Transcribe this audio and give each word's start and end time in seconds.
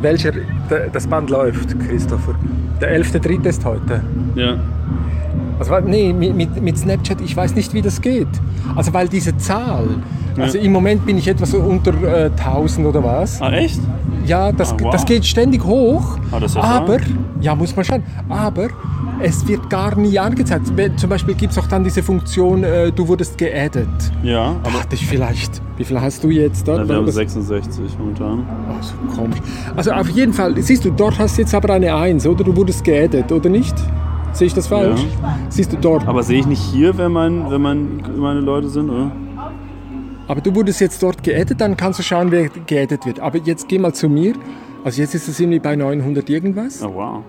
welcher 0.00 0.32
das 0.92 1.06
Band 1.06 1.30
läuft, 1.30 1.78
Christopher. 1.80 2.34
Der 2.80 3.00
11.3. 3.02 3.46
ist 3.46 3.64
heute. 3.64 4.02
Ja. 4.34 4.56
Also, 5.58 5.78
nee, 5.86 6.12
mit, 6.12 6.60
mit, 6.60 6.78
Snapchat, 6.78 7.20
ich 7.22 7.34
weiß 7.34 7.54
nicht, 7.54 7.72
wie 7.72 7.80
das 7.80 8.00
geht. 8.00 8.28
Also, 8.74 8.92
weil 8.92 9.08
diese 9.08 9.36
Zahl, 9.38 9.88
also 10.38 10.58
im 10.58 10.72
Moment 10.72 11.06
bin 11.06 11.16
ich 11.16 11.26
etwas 11.28 11.54
unter 11.54 11.94
äh, 12.02 12.26
1000 12.26 12.86
oder 12.86 13.02
was. 13.02 13.40
Ah, 13.40 13.52
echt? 13.52 13.80
Ja, 14.26 14.52
das, 14.52 14.72
Ah, 14.72 14.76
wow. 14.80 14.92
das 14.92 15.04
geht 15.06 15.24
ständig 15.24 15.64
hoch. 15.64 16.18
Ah, 16.30 16.40
ja 16.40 16.60
aber, 16.60 16.98
ja, 17.40 17.54
muss 17.54 17.74
man 17.74 17.84
schauen. 17.84 18.02
Aber 18.28 18.68
es 19.20 19.46
wird 19.48 19.68
gar 19.70 19.96
nie 19.96 20.18
angezeigt. 20.18 20.66
Zum 20.96 21.08
Beispiel 21.10 21.34
gibt 21.34 21.52
es 21.52 21.58
auch 21.58 21.66
dann 21.66 21.84
diese 21.84 22.02
Funktion, 22.02 22.64
äh, 22.64 22.92
du 22.92 23.08
wurdest 23.08 23.38
geaddet. 23.38 23.88
Ja, 24.22 24.56
aber 24.62 24.78
Dachte 24.78 24.94
ich 24.94 25.06
vielleicht. 25.06 25.60
Wie 25.76 25.84
viel 25.84 26.00
hast 26.00 26.22
du 26.24 26.30
jetzt 26.30 26.66
dort? 26.68 26.78
ja, 26.80 26.88
wir 26.88 26.96
haben 26.96 27.06
Was- 27.06 27.14
66 27.14 27.98
momentan. 27.98 28.44
Oh, 28.70 28.82
so 28.82 28.94
komisch. 29.20 29.38
Also 29.74 29.92
auf 29.92 30.08
jeden 30.10 30.32
Fall, 30.32 30.54
siehst 30.62 30.84
du, 30.84 30.90
dort 30.90 31.18
hast 31.18 31.36
du 31.36 31.42
jetzt 31.42 31.54
aber 31.54 31.74
eine 31.74 31.94
1, 31.94 32.26
oder? 32.26 32.44
Du 32.44 32.54
wurdest 32.56 32.84
geaddet, 32.84 33.30
oder 33.32 33.48
nicht? 33.48 33.74
Sehe 34.32 34.48
ich 34.48 34.54
das 34.54 34.66
falsch? 34.66 35.00
Siehst 35.48 35.72
du 35.72 35.76
dort. 35.78 36.06
Aber 36.06 36.22
sehe 36.22 36.40
ich 36.40 36.46
nicht 36.46 36.60
hier, 36.60 36.96
wenn, 36.98 37.12
mein, 37.12 37.50
wenn 37.50 37.60
mein, 37.62 38.02
meine 38.18 38.40
Leute 38.40 38.68
sind, 38.68 38.90
oder? 38.90 39.10
Aber 40.28 40.40
du 40.40 40.54
wurdest 40.54 40.80
jetzt 40.80 41.02
dort 41.02 41.22
geaddet, 41.22 41.60
dann 41.60 41.76
kannst 41.76 41.98
du 42.00 42.02
schauen, 42.02 42.30
wer 42.30 42.48
geaddet 42.66 43.06
wird. 43.06 43.20
Aber 43.20 43.38
jetzt 43.38 43.68
geh 43.68 43.78
mal 43.78 43.94
zu 43.94 44.08
mir. 44.08 44.34
Also 44.84 45.00
jetzt 45.00 45.14
ist 45.14 45.28
es 45.28 45.40
irgendwie 45.40 45.58
bei 45.58 45.74
900 45.76 46.28
irgendwas. 46.28 46.82
Oh, 46.82 46.92
wow. 46.94 47.22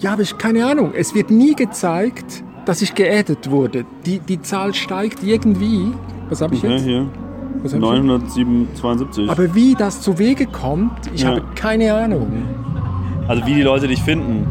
Ja, 0.00 0.12
aber 0.14 0.22
ich 0.22 0.36
keine 0.38 0.66
Ahnung. 0.66 0.92
Es 0.96 1.14
wird 1.14 1.30
nie 1.30 1.54
gezeigt, 1.54 2.42
dass 2.64 2.82
ich 2.82 2.94
geaddet 2.94 3.50
wurde. 3.50 3.84
Die, 4.06 4.18
die 4.18 4.40
Zahl 4.40 4.74
steigt 4.74 5.22
irgendwie. 5.22 5.92
Was 6.28 6.40
habe 6.40 6.54
ich 6.54 6.64
Okay, 6.64 6.72
jetzt? 6.74 6.84
hier. 6.84 7.06
Was 7.62 7.72
hab 7.74 7.80
ich 7.80 7.88
jetzt? 7.88 8.04
972. 8.04 9.30
Aber 9.30 9.54
wie 9.54 9.74
das 9.74 10.00
zu 10.00 10.18
Wege 10.18 10.46
kommt, 10.46 10.92
ich 11.14 11.22
Ja. 11.22 11.28
habe 11.30 11.42
keine 11.54 11.92
Ahnung. 11.94 12.28
Also 13.28 13.44
wie 13.46 13.54
die 13.54 13.62
Leute 13.62 13.86
dich 13.88 14.02
finden. 14.02 14.46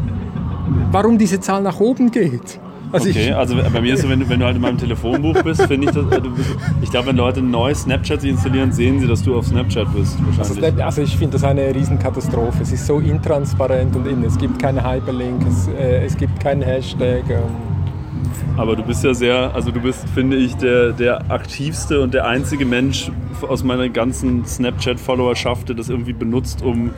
Warum 0.92 1.18
diese 1.18 1.40
Zahl 1.40 1.62
nach 1.62 1.80
oben 1.80 2.10
geht. 2.10 2.60
Also 2.92 3.08
Okay, 3.08 3.32
also 3.32 3.54
bei 3.72 3.80
mir 3.80 3.94
ist 3.94 4.02
so, 4.02 4.08
wenn 4.08 4.20
du, 4.20 4.28
wenn 4.28 4.40
du 4.40 4.46
halt 4.46 4.56
in 4.56 4.62
meinem 4.62 4.78
Telefonbuch 4.78 5.42
bist, 5.42 5.62
finde 5.62 5.88
ich 5.88 5.94
das. 5.94 6.04
äh, 6.10 6.20
Du 6.20 6.34
bist, 6.34 6.48
ich 6.82 6.90
glaube, 6.90 7.08
wenn 7.08 7.16
Leute 7.16 7.40
neu 7.40 7.72
Snapchat 7.74 8.20
sich 8.20 8.30
installieren, 8.30 8.72
sehen 8.72 8.98
sie, 9.00 9.06
dass 9.06 9.22
du 9.22 9.36
auf 9.38 9.46
Snapchat 9.46 9.86
bist. 9.94 10.16
Also, 10.18 10.38
Wahrscheinlich. 10.56 10.74
Snap- 10.74 10.84
also 10.86 11.02
ich 11.02 11.16
finde 11.16 11.32
das 11.34 11.44
eine 11.44 11.74
Riesenkatastrophe. 11.74 12.62
Es 12.62 12.72
ist 12.72 12.86
so 12.86 12.98
intransparent 12.98 13.94
und 13.94 14.06
in. 14.06 14.24
Es 14.24 14.36
gibt 14.38 14.58
keinen 14.60 14.84
Hyperlink, 14.84 15.46
es, 15.48 15.68
äh, 15.68 16.04
es 16.04 16.16
gibt 16.16 16.40
keinen 16.40 16.62
Hashtag. 16.62 17.22
Ähm, 17.30 17.38
Aber 18.56 18.76
du 18.76 18.82
bist 18.82 19.04
ja 19.04 19.14
sehr, 19.14 19.54
also 19.54 19.70
du 19.70 19.80
bist, 19.80 20.08
finde 20.10 20.36
ich, 20.36 20.56
der, 20.56 20.92
der 20.92 21.30
aktivste 21.30 22.00
und 22.00 22.14
der 22.14 22.26
einzige 22.26 22.64
Mensch 22.64 23.10
aus 23.48 23.64
meiner 23.64 23.88
ganzen 23.88 24.44
Snapchat-Followerschaft, 24.44 25.68
der 25.68 25.76
das 25.76 25.88
irgendwie 25.88 26.12
benutzt, 26.12 26.62
um 26.62 26.90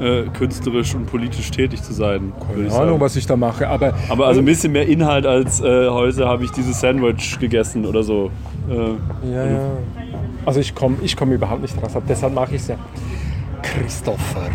äh, 0.00 0.22
künstlerisch 0.32 0.94
und 0.94 1.06
politisch 1.06 1.50
tätig 1.50 1.82
zu 1.82 1.92
sein. 1.92 2.32
keine 2.40 2.70
Ahnung, 2.70 2.70
sagen. 2.70 3.00
was 3.00 3.16
ich 3.16 3.26
da 3.26 3.36
mache. 3.36 3.68
Aber, 3.68 3.92
Aber 4.08 4.26
also 4.26 4.40
ein 4.40 4.46
bisschen 4.46 4.72
mehr 4.72 4.88
Inhalt 4.88 5.26
als 5.26 5.60
äh, 5.60 5.88
heute 5.88 6.26
habe 6.26 6.44
ich 6.44 6.50
dieses 6.52 6.80
Sandwich 6.80 7.38
gegessen 7.38 7.84
oder 7.84 8.02
so. 8.02 8.30
Äh, 8.68 9.30
Ja, 9.30 9.44
ja. 9.44 9.70
Also 10.46 10.60
ich 10.60 10.74
komme 10.74 10.96
ich 11.02 11.16
komm 11.16 11.32
überhaupt 11.32 11.62
nicht 11.62 11.76
raus. 11.82 11.92
Deshalb 12.08 12.34
mache 12.34 12.54
ich 12.54 12.62
es 12.62 12.68
ja. 12.68 12.76
Christopher. 13.62 14.48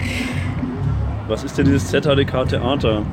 was 1.28 1.44
ist 1.44 1.58
denn 1.58 1.66
dieses 1.66 1.90
ZHDK-Theater? 1.90 3.04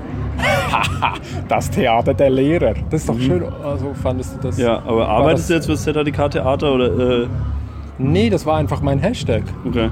Das 1.49 1.71
Theater 1.71 2.15
der 2.15 2.31
Lehrer. 2.31 2.75
Das 2.91 3.01
ist 3.03 3.09
doch 3.09 3.19
schön. 3.19 3.43
Also 3.65 3.93
fandest 4.03 4.37
du 4.37 4.49
das? 4.49 4.57
Mhm. 4.57 4.63
Ja, 4.65 4.79
aber 4.87 5.09
arbeitest 5.09 5.51
du 5.51 5.55
jetzt 5.55 5.67
für 5.67 5.73
das 5.73 5.83
ZHDK-Theater 5.85 6.73
oder? 6.73 7.23
Äh, 7.23 7.27
Nee, 7.99 8.31
das 8.31 8.47
war 8.47 8.57
einfach 8.57 8.81
mein 8.81 8.99
Hashtag. 8.99 9.43
okay. 9.67 9.91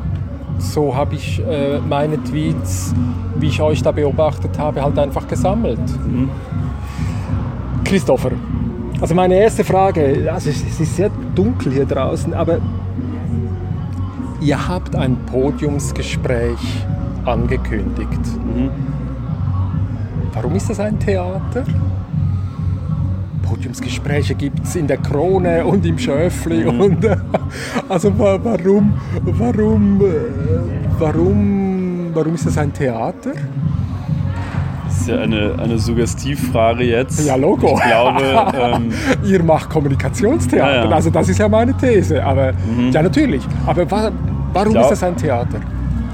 So 0.59 0.95
habe 0.95 1.15
ich 1.15 1.41
äh, 1.47 1.79
meine 1.79 2.23
Tweets, 2.23 2.95
wie 3.37 3.47
ich 3.47 3.63
euch 3.63 3.83
da 3.83 3.93
beobachtet 3.93 4.59
habe, 4.59 4.83
halt 4.83 4.99
einfach 4.99 5.27
gesammelt. 5.29 5.79
Christopher, 7.85 8.33
also 9.01 9.15
meine 9.15 9.37
erste 9.37 9.65
Frage, 9.65 10.29
also 10.33 10.51
es 10.51 10.63
es 10.63 10.81
ist 10.81 10.97
sehr 10.97 11.11
dunkel 11.35 11.73
hier 11.73 11.87
draußen, 11.87 12.35
aber 12.35 12.59
ihr 14.41 14.69
habt 14.69 14.95
ein 14.97 15.17
Podiumsgespräch 15.27 16.59
angekündigt. 17.25 18.21
Warum 20.35 20.55
ist 20.55 20.71
das 20.71 20.81
ein 20.81 20.99
Theater? 20.99 21.65
Podiumsgespräche 23.43 24.35
gibt 24.35 24.65
es 24.65 24.77
in 24.77 24.87
der 24.87 24.99
Krone 24.99 25.65
und 25.65 25.85
im 25.85 25.99
Schöffli 25.99 26.65
und 26.65 27.05
äh, 27.05 27.17
also 27.89 28.17
wa- 28.19 28.39
warum, 28.43 28.95
warum, 29.25 30.01
äh, 30.01 30.05
warum, 30.99 32.11
warum 32.15 32.35
ist 32.35 32.47
das 32.47 32.59
ein 32.59 32.73
Theater? 32.73 33.33
Das 34.87 35.01
ist 35.01 35.09
ja 35.09 35.19
eine, 35.21 35.57
eine 35.59 35.79
Suggestivfrage 35.79 36.85
jetzt. 36.85 37.27
Ja, 37.27 37.35
Logo. 37.35 37.77
Ich 37.79 37.83
glaube, 37.89 38.23
ähm, 38.77 38.93
Ihr 39.25 39.43
macht 39.43 39.69
Kommunikationstheater, 39.71 40.75
Ja, 40.77 40.85
Mhm. 40.85 40.91
ja. 40.91 40.97
also 40.97 41.11
das 41.11 41.29
ist 41.29 41.39
ja 41.39 41.49
meine 41.49 41.75
These. 41.77 42.25
Aber 42.25 42.53
ja, 42.93 43.03
natürlich. 43.03 43.43
Aber 43.67 43.91
wa 43.91 44.11
warum 44.53 44.73
glaub- 44.73 44.85
ist 44.85 44.91
das 44.91 45.03
ein 45.03 45.17
Theater? 45.17 45.59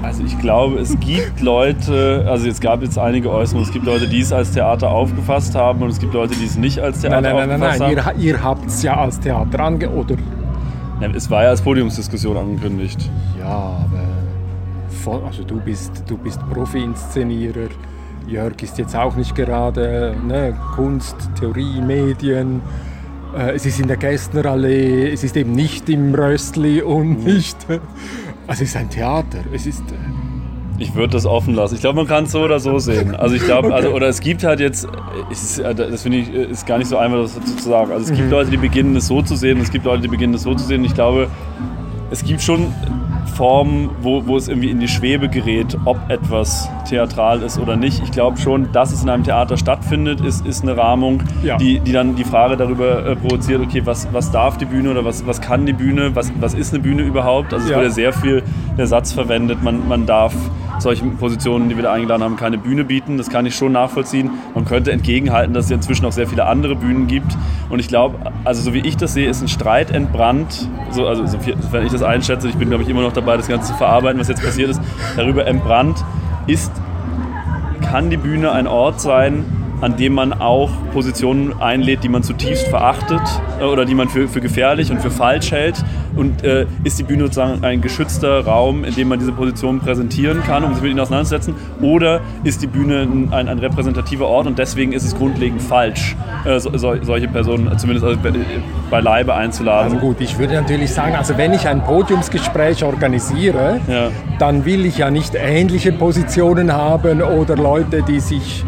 Also 0.01 0.23
ich 0.23 0.37
glaube, 0.39 0.79
es 0.79 0.99
gibt 0.99 1.41
Leute, 1.41 2.25
also 2.27 2.47
es 2.47 2.59
gab 2.59 2.81
jetzt 2.81 2.97
einige 2.97 3.31
Äußerungen, 3.31 3.67
es 3.67 3.73
gibt 3.73 3.85
Leute, 3.85 4.07
die 4.07 4.21
es 4.21 4.31
als 4.31 4.51
Theater 4.51 4.89
aufgefasst 4.89 5.55
haben 5.55 5.81
und 5.81 5.89
es 5.89 5.99
gibt 5.99 6.13
Leute, 6.13 6.35
die 6.35 6.45
es 6.45 6.57
nicht 6.57 6.79
als 6.79 7.01
Theater 7.01 7.21
Nein, 7.21 7.35
nein, 7.35 7.49
nein, 7.49 7.59
nein, 7.59 7.69
aufgefasst 7.69 7.95
nein. 7.95 8.05
haben. 8.05 8.19
Ihr, 8.19 8.25
ihr 8.25 8.43
habt 8.43 8.65
es 8.67 8.83
ja 8.83 8.97
als 8.97 9.19
Theater 9.19 9.59
ange... 9.59 9.89
Oder? 9.89 10.15
Ja, 11.01 11.09
es 11.09 11.29
war 11.29 11.43
ja 11.43 11.49
als 11.49 11.61
Podiumsdiskussion 11.61 12.37
angekündigt. 12.37 13.09
Ja, 13.39 13.45
aber... 13.45 15.23
Also 15.25 15.43
du 15.43 15.55
bist, 15.61 16.03
du 16.07 16.17
bist 16.17 16.39
Profi-Inszenierer. 16.49 17.69
Jörg 18.27 18.61
ist 18.61 18.77
jetzt 18.77 18.93
auch 18.93 19.15
nicht 19.15 19.35
gerade 19.35 20.15
ne, 20.27 20.53
Kunst, 20.75 21.15
Theorie, 21.39 21.81
Medien. 21.81 22.61
Äh, 23.37 23.55
es 23.55 23.65
ist 23.65 23.79
in 23.79 23.87
der 23.87 23.95
Gästnerallee, 23.95 25.09
es 25.09 25.23
ist 25.23 25.37
eben 25.37 25.53
nicht 25.53 25.89
im 25.89 26.13
Röstli 26.13 26.81
und 26.81 27.23
nicht... 27.23 27.57
Also 28.47 28.63
es 28.63 28.69
ist 28.69 28.77
ein 28.77 28.89
Theater. 28.89 29.39
Es 29.53 29.65
ist... 29.67 29.81
äh, 29.91 29.95
Ich 30.79 30.93
würde 30.95 31.13
das 31.13 31.25
offen 31.25 31.53
lassen. 31.55 31.75
Ich 31.75 31.81
glaube, 31.81 31.97
man 31.97 32.07
kann 32.07 32.25
es 32.25 32.31
so 32.31 32.41
oder 32.41 32.59
so 32.59 32.77
sehen. 32.79 33.15
Also 33.15 33.35
ich 33.35 33.43
glaube, 33.43 33.73
also, 33.73 33.89
oder 33.89 34.07
es 34.07 34.19
gibt 34.21 34.43
halt 34.43 34.59
jetzt, 34.59 34.87
ist, 35.31 35.59
äh, 35.59 35.73
das 35.75 36.03
finde 36.03 36.19
ich, 36.19 36.29
ist 36.31 36.65
gar 36.67 36.77
nicht 36.77 36.87
so 36.87 36.97
einfach, 36.97 37.17
das 37.23 37.33
dazu 37.35 37.55
zu 37.55 37.69
sagen. 37.69 37.91
Also 37.91 38.05
es 38.05 38.11
Mhm. 38.11 38.15
gibt 38.15 38.31
Leute, 38.31 38.51
die 38.51 38.57
beginnen 38.57 38.95
es 38.95 39.07
so 39.07 39.21
zu 39.21 39.35
sehen, 39.35 39.59
es 39.59 39.71
gibt 39.71 39.85
Leute, 39.85 40.03
die 40.03 40.07
beginnen 40.07 40.33
es 40.35 40.43
so 40.43 40.53
zu 40.53 40.63
sehen. 40.65 40.85
Ich 40.85 40.93
glaube, 40.93 41.27
es 42.11 42.23
gibt 42.23 42.41
schon 42.41 42.71
Formen, 43.27 43.89
wo, 44.01 44.25
wo 44.25 44.37
es 44.37 44.47
irgendwie 44.47 44.69
in 44.69 44.79
die 44.79 44.87
Schwebe 44.87 45.29
gerät, 45.29 45.77
ob 45.85 45.97
etwas 46.09 46.69
theatral 46.89 47.41
ist 47.43 47.59
oder 47.59 47.75
nicht. 47.75 48.01
Ich 48.03 48.11
glaube 48.11 48.37
schon, 48.37 48.71
dass 48.71 48.91
es 48.91 49.03
in 49.03 49.09
einem 49.09 49.23
Theater 49.23 49.57
stattfindet, 49.57 50.21
ist, 50.21 50.45
ist 50.45 50.63
eine 50.63 50.75
Rahmung, 50.77 51.21
Ja. 51.43 51.57
die, 51.57 51.79
die 51.79 51.91
dann 51.91 52.15
die 52.15 52.23
Frage 52.23 52.57
darüber 52.57 53.05
äh, 53.05 53.15
provoziert, 53.15 53.61
okay, 53.61 53.81
was, 53.85 54.07
was 54.13 54.31
darf 54.31 54.57
die 54.57 54.65
Bühne 54.65 54.91
oder 54.91 55.05
was, 55.05 55.25
was 55.27 55.41
kann 55.41 55.65
die 55.65 55.73
Bühne, 55.73 56.15
was, 56.15 56.31
was 56.39 56.53
ist 56.53 56.73
eine 56.73 56.81
Bühne 56.81 57.03
überhaupt? 57.03 57.53
Also 57.53 57.65
es 57.65 57.71
Ja. 57.71 57.81
ja 57.83 57.89
sehr 57.89 58.13
viel 58.13 58.43
der 58.77 58.87
Satz 58.87 59.11
verwendet, 59.11 59.61
man, 59.63 59.87
man 59.87 60.05
darf 60.05 60.33
solchen 60.79 61.17
Positionen, 61.17 61.69
die 61.69 61.75
wir 61.75 61.83
da 61.83 61.93
eingeladen 61.93 62.23
haben, 62.23 62.35
keine 62.35 62.57
Bühne 62.57 62.83
bieten. 62.83 63.17
Das 63.17 63.29
kann 63.29 63.45
ich 63.45 63.55
schon 63.55 63.71
nachvollziehen. 63.71 64.31
Man 64.53 64.65
könnte 64.65 64.91
entgegenhalten, 64.91 65.53
dass 65.53 65.65
es 65.65 65.71
inzwischen 65.71 66.05
auch 66.05 66.11
sehr 66.11 66.27
viele 66.27 66.45
andere 66.45 66.75
Bühnen 66.75 67.07
gibt. 67.07 67.37
Und 67.69 67.79
ich 67.79 67.87
glaube, 67.87 68.17
also 68.43 68.61
so 68.61 68.73
wie 68.73 68.79
ich 68.79 68.97
das 68.97 69.13
sehe, 69.13 69.29
ist 69.29 69.41
ein 69.41 69.47
Streit 69.47 69.91
entbrannt, 69.91 70.69
so, 70.91 71.07
also 71.07 71.25
so 71.25 71.37
sofern 71.61 71.85
ich 71.85 71.91
das 71.91 72.03
einschätze, 72.03 72.47
ich 72.47 72.55
bin 72.55 72.69
glaube 72.69 72.83
ich 72.83 72.89
immer 72.89 73.01
noch 73.01 73.13
dabei, 73.13 73.37
das 73.37 73.47
Ganze 73.47 73.71
zu 73.71 73.77
verarbeiten, 73.77 74.19
was 74.19 74.27
jetzt 74.27 74.43
passiert 74.43 74.69
ist, 74.69 74.81
darüber 75.15 75.45
entbrannt, 75.45 76.03
ist, 76.47 76.71
kann 77.81 78.09
die 78.09 78.17
Bühne 78.17 78.51
ein 78.51 78.67
Ort 78.67 79.01
sein, 79.01 79.45
an 79.81 79.95
dem 79.95 80.13
man 80.13 80.33
auch 80.33 80.69
Positionen 80.93 81.53
einlädt, 81.61 82.03
die 82.03 82.09
man 82.09 82.23
zutiefst 82.23 82.67
verachtet 82.67 83.21
äh, 83.59 83.63
oder 83.63 83.85
die 83.85 83.93
man 83.93 84.09
für, 84.09 84.27
für 84.27 84.41
gefährlich 84.41 84.91
und 84.91 85.01
für 85.01 85.11
falsch 85.11 85.51
hält. 85.51 85.83
Und 86.15 86.43
äh, 86.43 86.65
ist 86.83 86.97
die 86.97 87.03
Bühne 87.03 87.23
sozusagen 87.25 87.63
ein 87.63 87.79
geschützter 87.81 88.43
Raum, 88.43 88.83
in 88.83 88.95
dem 88.95 89.07
man 89.07 89.19
diese 89.19 89.31
Positionen 89.31 89.79
präsentieren 89.79 90.41
kann, 90.43 90.63
um 90.63 90.73
sich 90.73 90.81
mit 90.81 90.91
ihnen 90.91 90.99
auseinanderzusetzen? 90.99 91.53
Oder 91.81 92.21
ist 92.43 92.61
die 92.63 92.67
Bühne 92.67 93.01
ein, 93.01 93.27
ein, 93.31 93.47
ein 93.47 93.59
repräsentativer 93.59 94.27
Ort 94.27 94.47
und 94.47 94.57
deswegen 94.57 94.93
ist 94.93 95.03
es 95.03 95.15
grundlegend 95.15 95.61
falsch, 95.61 96.15
äh, 96.45 96.59
so, 96.59 96.75
so, 96.75 96.95
solche 97.03 97.27
Personen 97.27 97.77
zumindest 97.77 98.05
also 98.05 98.19
bei- 98.19 98.31
beileibe 98.89 99.35
einzuladen? 99.35 99.93
Also 99.93 99.97
gut, 100.07 100.17
ich 100.21 100.39
würde 100.39 100.55
natürlich 100.55 100.91
sagen, 100.91 101.15
also 101.15 101.37
wenn 101.37 101.53
ich 101.53 101.67
ein 101.67 101.83
Podiumsgespräch 101.83 102.83
organisiere, 102.83 103.79
Ja. 103.87 104.09
dann 104.39 104.65
will 104.65 104.85
ich 104.87 104.97
ja 104.97 105.11
nicht 105.11 105.35
ähnliche 105.35 105.91
Positionen 105.91 106.71
haben 106.73 107.21
oder 107.21 107.55
Leute, 107.55 108.01
die 108.01 108.19
sich 108.19 108.63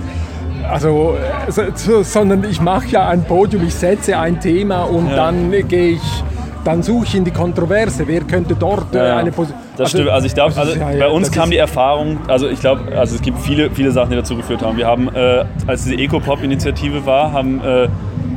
also, 0.70 1.16
äh, 1.48 1.52
so, 1.52 1.62
so, 1.76 2.04
sondern 2.04 2.44
ich 2.50 2.62
mache 2.62 2.88
ja 2.88 3.08
ein 3.08 3.24
Podium, 3.24 3.64
ich 3.66 3.74
setze 3.76 4.18
ein 4.18 4.40
Thema 4.40 4.84
und 4.84 5.10
Ja. 5.10 5.16
dann 5.16 5.52
gehe 5.68 5.92
ich, 5.92 6.24
dann 6.64 6.84
suche 6.84 7.06
ich 7.06 7.16
in 7.16 7.24
die 7.26 7.32
Kontroverse. 7.32 8.08
Wer 8.08 8.22
könnte 8.22 8.56
dort 8.56 8.94
äh, 8.94 9.08
Ja, 9.10 9.18
eine 9.18 9.32
Position? 9.32 9.60
Das 9.78 9.92
stimmt. 9.92 10.10
Also 10.10 10.28
ich 10.28 10.34
glaube, 10.34 10.54
also 10.58 10.78
ja- 10.78 10.88
bei 11.00 11.08
uns 11.08 11.32
kam 11.32 11.50
die 11.52 11.58
Erfahrung, 11.58 12.18
also 12.28 12.48
ich 12.50 12.60
glaube, 12.60 12.82
also 12.98 13.16
es 13.16 13.22
gibt 13.22 13.40
viele, 13.40 13.70
viele 13.72 13.92
Sachen, 13.92 14.10
die 14.10 14.18
dazu 14.18 14.36
geführt 14.36 14.62
haben. 14.62 14.78
Wir 14.78 14.88
haben, 14.88 15.08
äh, 15.16 15.46
als 15.68 15.84
diese 15.86 15.96
Eco-Pop-Initiative 15.96 17.06
war, 17.06 17.32
haben 17.32 17.62
äh, 17.64 17.88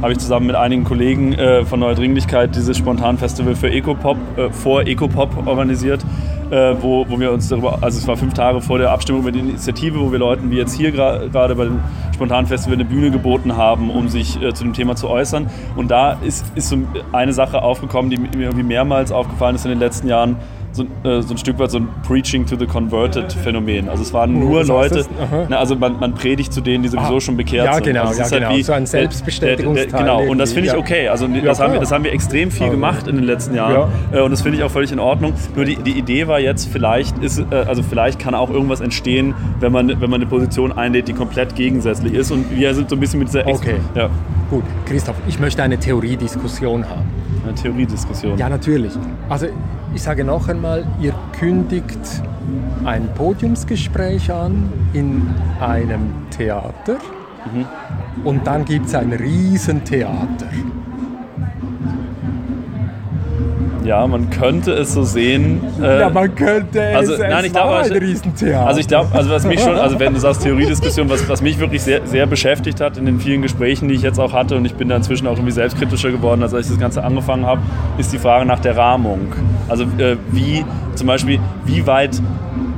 habe 0.02 0.12
ich 0.12 0.18
zusammen 0.18 0.46
mit 0.46 0.56
einigen 0.56 0.84
Kollegen 0.84 1.32
äh, 1.32 1.64
von 1.64 1.80
Neue 1.80 1.94
Dringlichkeit 1.94 2.54
dieses 2.56 2.76
Spontanfestival 2.76 3.54
für 3.54 3.70
Ecopop, 3.70 4.18
äh, 4.36 4.50
vor 4.50 4.82
Ecopop 4.82 5.46
organisiert. 5.46 6.04
äh, 6.52 6.76
wo, 6.82 7.06
wo 7.08 7.18
wir 7.18 7.32
uns 7.32 7.48
darüber, 7.48 7.78
also 7.80 7.98
es 7.98 8.06
war 8.06 8.16
fünf 8.16 8.34
Tage 8.34 8.60
vor 8.60 8.78
der 8.78 8.90
Abstimmung 8.90 9.22
über 9.22 9.32
die 9.32 9.38
Initiative, 9.38 9.98
wo 9.98 10.12
wir 10.12 10.18
Leuten 10.18 10.50
wie 10.50 10.56
jetzt 10.56 10.74
hier 10.74 10.92
gerade 10.92 11.30
bei 11.30 11.64
dem 11.64 11.80
Spontanfestival 12.14 12.74
eine 12.74 12.84
Bühne 12.84 13.10
geboten 13.10 13.56
haben, 13.56 13.90
um 13.90 14.08
sich 14.08 14.40
äh, 14.42 14.52
zu 14.52 14.64
dem 14.64 14.74
Thema 14.74 14.94
zu 14.94 15.08
äußern. 15.08 15.48
Und 15.76 15.90
da 15.90 16.18
ist, 16.22 16.44
ist 16.54 16.68
so 16.68 16.76
eine 17.12 17.32
Sache 17.32 17.62
aufgekommen, 17.62 18.10
die 18.10 18.18
mir 18.18 18.44
irgendwie 18.44 18.64
mehrmals 18.64 19.12
aufgefallen 19.12 19.54
ist 19.56 19.64
in 19.64 19.70
den 19.70 19.78
letzten 19.78 20.08
Jahren 20.08 20.36
so, 20.72 20.84
äh, 21.04 21.22
so, 21.22 21.34
ein 21.34 21.38
Stück 21.38 21.58
weit 21.58 21.70
so 21.70 21.78
ein 21.78 21.88
Preaching 22.06 22.46
to 22.46 22.56
the 22.56 22.66
Converted 22.66 23.32
Phänomen. 23.32 23.88
Also 23.88 24.02
es 24.02 24.12
waren 24.12 24.38
nur 24.38 24.64
Leute, 24.64 25.04
na, 25.48 25.58
also 25.58 25.76
man, 25.76 25.98
man, 26.00 26.14
predigt 26.14 26.52
zu 26.52 26.60
denen, 26.60 26.82
die 26.82 26.88
sowieso 26.88 27.16
ah, 27.16 27.20
schon 27.20 27.36
bekehrt 27.36 27.66
ja, 27.66 27.74
sind. 27.74 27.84
Genau, 27.84 28.04
also 28.04 28.22
ja, 28.22 28.28
genau, 28.28 28.48
halt 28.48 28.58
wie, 28.58 28.62
so 28.62 28.72
ein 28.72 28.86
Selbstbestätigungsteil. 28.86 30.00
Genau, 30.00 30.22
und 30.24 30.38
das 30.38 30.52
finde 30.52 30.70
ich 30.70 30.74
okay. 30.74 31.08
Also 31.08 31.26
das, 31.26 31.60
haben 31.60 31.74
wir, 31.74 31.80
das 31.80 31.92
haben 31.92 32.04
wir 32.04 32.12
extrem 32.12 32.50
viel 32.50 32.70
gemacht 32.70 33.06
in 33.06 33.16
den 33.16 33.24
letzten 33.24 33.54
Jahren 33.54 33.90
äh, 34.12 34.20
und 34.20 34.30
das 34.30 34.42
finde 34.42 34.58
ich 34.58 34.64
auch 34.64 34.70
völlig 34.70 34.92
in 34.92 34.98
Ordnung. 34.98 35.34
Nur 35.54 35.64
die, 35.64 35.76
die 35.76 35.98
Idee 35.98 36.26
war 36.26 36.40
jetzt, 36.40 36.68
vielleicht 36.68 37.18
ist, 37.18 37.38
äh, 37.38 37.54
also 37.54 37.82
vielleicht 37.82 38.18
kann 38.18 38.34
auch 38.34 38.50
irgendwas 38.50 38.80
entstehen, 38.80 39.34
wenn 39.60 39.72
man, 39.72 39.88
wenn 39.88 40.10
man 40.10 40.20
eine 40.20 40.26
Position 40.26 40.72
einlädt, 40.72 41.08
die 41.08 41.12
komplett 41.12 41.54
gegensätzlich 41.54 42.14
ist 42.14 42.30
und 42.30 42.50
wir 42.50 42.74
sind 42.74 42.88
so 42.88 42.96
ein 42.96 43.00
bisschen 43.00 43.18
mit 43.18 43.28
dieser... 43.28 43.46
Ex 43.46 43.58
okay, 43.58 43.76
ja. 43.94 44.08
gut. 44.50 44.64
Christoph, 44.86 45.16
ich 45.28 45.38
möchte 45.38 45.62
eine 45.62 45.78
Theoriediskussion 45.78 46.88
haben. 46.88 47.31
Eine 47.42 47.54
Theoriediskussion? 47.54 48.38
Ja, 48.38 48.48
natürlich. 48.48 48.92
Also 49.28 49.46
ich 49.94 50.02
sage 50.02 50.24
noch 50.24 50.48
einmal, 50.48 50.86
ihr 51.00 51.14
kündigt 51.38 51.98
ein 52.84 53.08
Podiumsgespräch 53.14 54.32
an 54.32 54.72
in 54.92 55.28
einem 55.60 56.12
Theater 56.30 56.98
mhm. 57.52 57.66
und 58.24 58.46
dann 58.46 58.64
gibt 58.64 58.86
es 58.86 58.94
ein 58.94 59.12
Riesentheater. 59.12 60.46
Ja, 63.84 64.06
man 64.06 64.30
könnte 64.30 64.72
es 64.72 64.94
so 64.94 65.02
sehen. 65.02 65.60
Äh, 65.80 66.00
ja, 66.00 66.10
man 66.10 66.34
könnte 66.34 66.80
es. 66.80 66.96
Also, 66.96 67.22
nein, 67.22 67.44
ich 67.44 67.52
glaube, 67.52 67.76
ein 67.76 67.92
Riesentheater. 67.92 68.66
Also 68.66 68.80
ich 68.80 68.88
glaube, 68.88 69.08
also 69.12 69.30
was 69.30 69.44
mich 69.44 69.60
schon, 69.60 69.76
also 69.76 69.98
wenn 69.98 70.14
du 70.14 70.20
sagst 70.20 70.42
Theoriediskussion, 70.42 71.08
was, 71.10 71.28
was 71.28 71.42
mich 71.42 71.58
wirklich 71.58 71.82
sehr, 71.82 72.06
sehr 72.06 72.26
beschäftigt 72.26 72.80
hat 72.80 72.96
in 72.96 73.06
den 73.06 73.20
vielen 73.20 73.42
Gesprächen, 73.42 73.88
die 73.88 73.94
ich 73.94 74.02
jetzt 74.02 74.18
auch 74.18 74.32
hatte, 74.32 74.56
und 74.56 74.64
ich 74.64 74.74
bin 74.74 74.88
da 74.88 74.96
inzwischen 74.96 75.26
auch 75.26 75.32
irgendwie 75.32 75.52
selbstkritischer 75.52 76.10
geworden, 76.10 76.42
als 76.42 76.52
ich 76.52 76.68
das 76.68 76.78
Ganze 76.78 77.02
angefangen 77.04 77.46
habe, 77.46 77.60
ist 77.98 78.12
die 78.12 78.18
Frage 78.18 78.46
nach 78.46 78.60
der 78.60 78.76
Rahmung. 78.76 79.32
Also 79.68 79.84
äh, 79.98 80.16
wie 80.30 80.64
zum 80.94 81.06
Beispiel, 81.06 81.40
wie 81.64 81.86
weit 81.86 82.20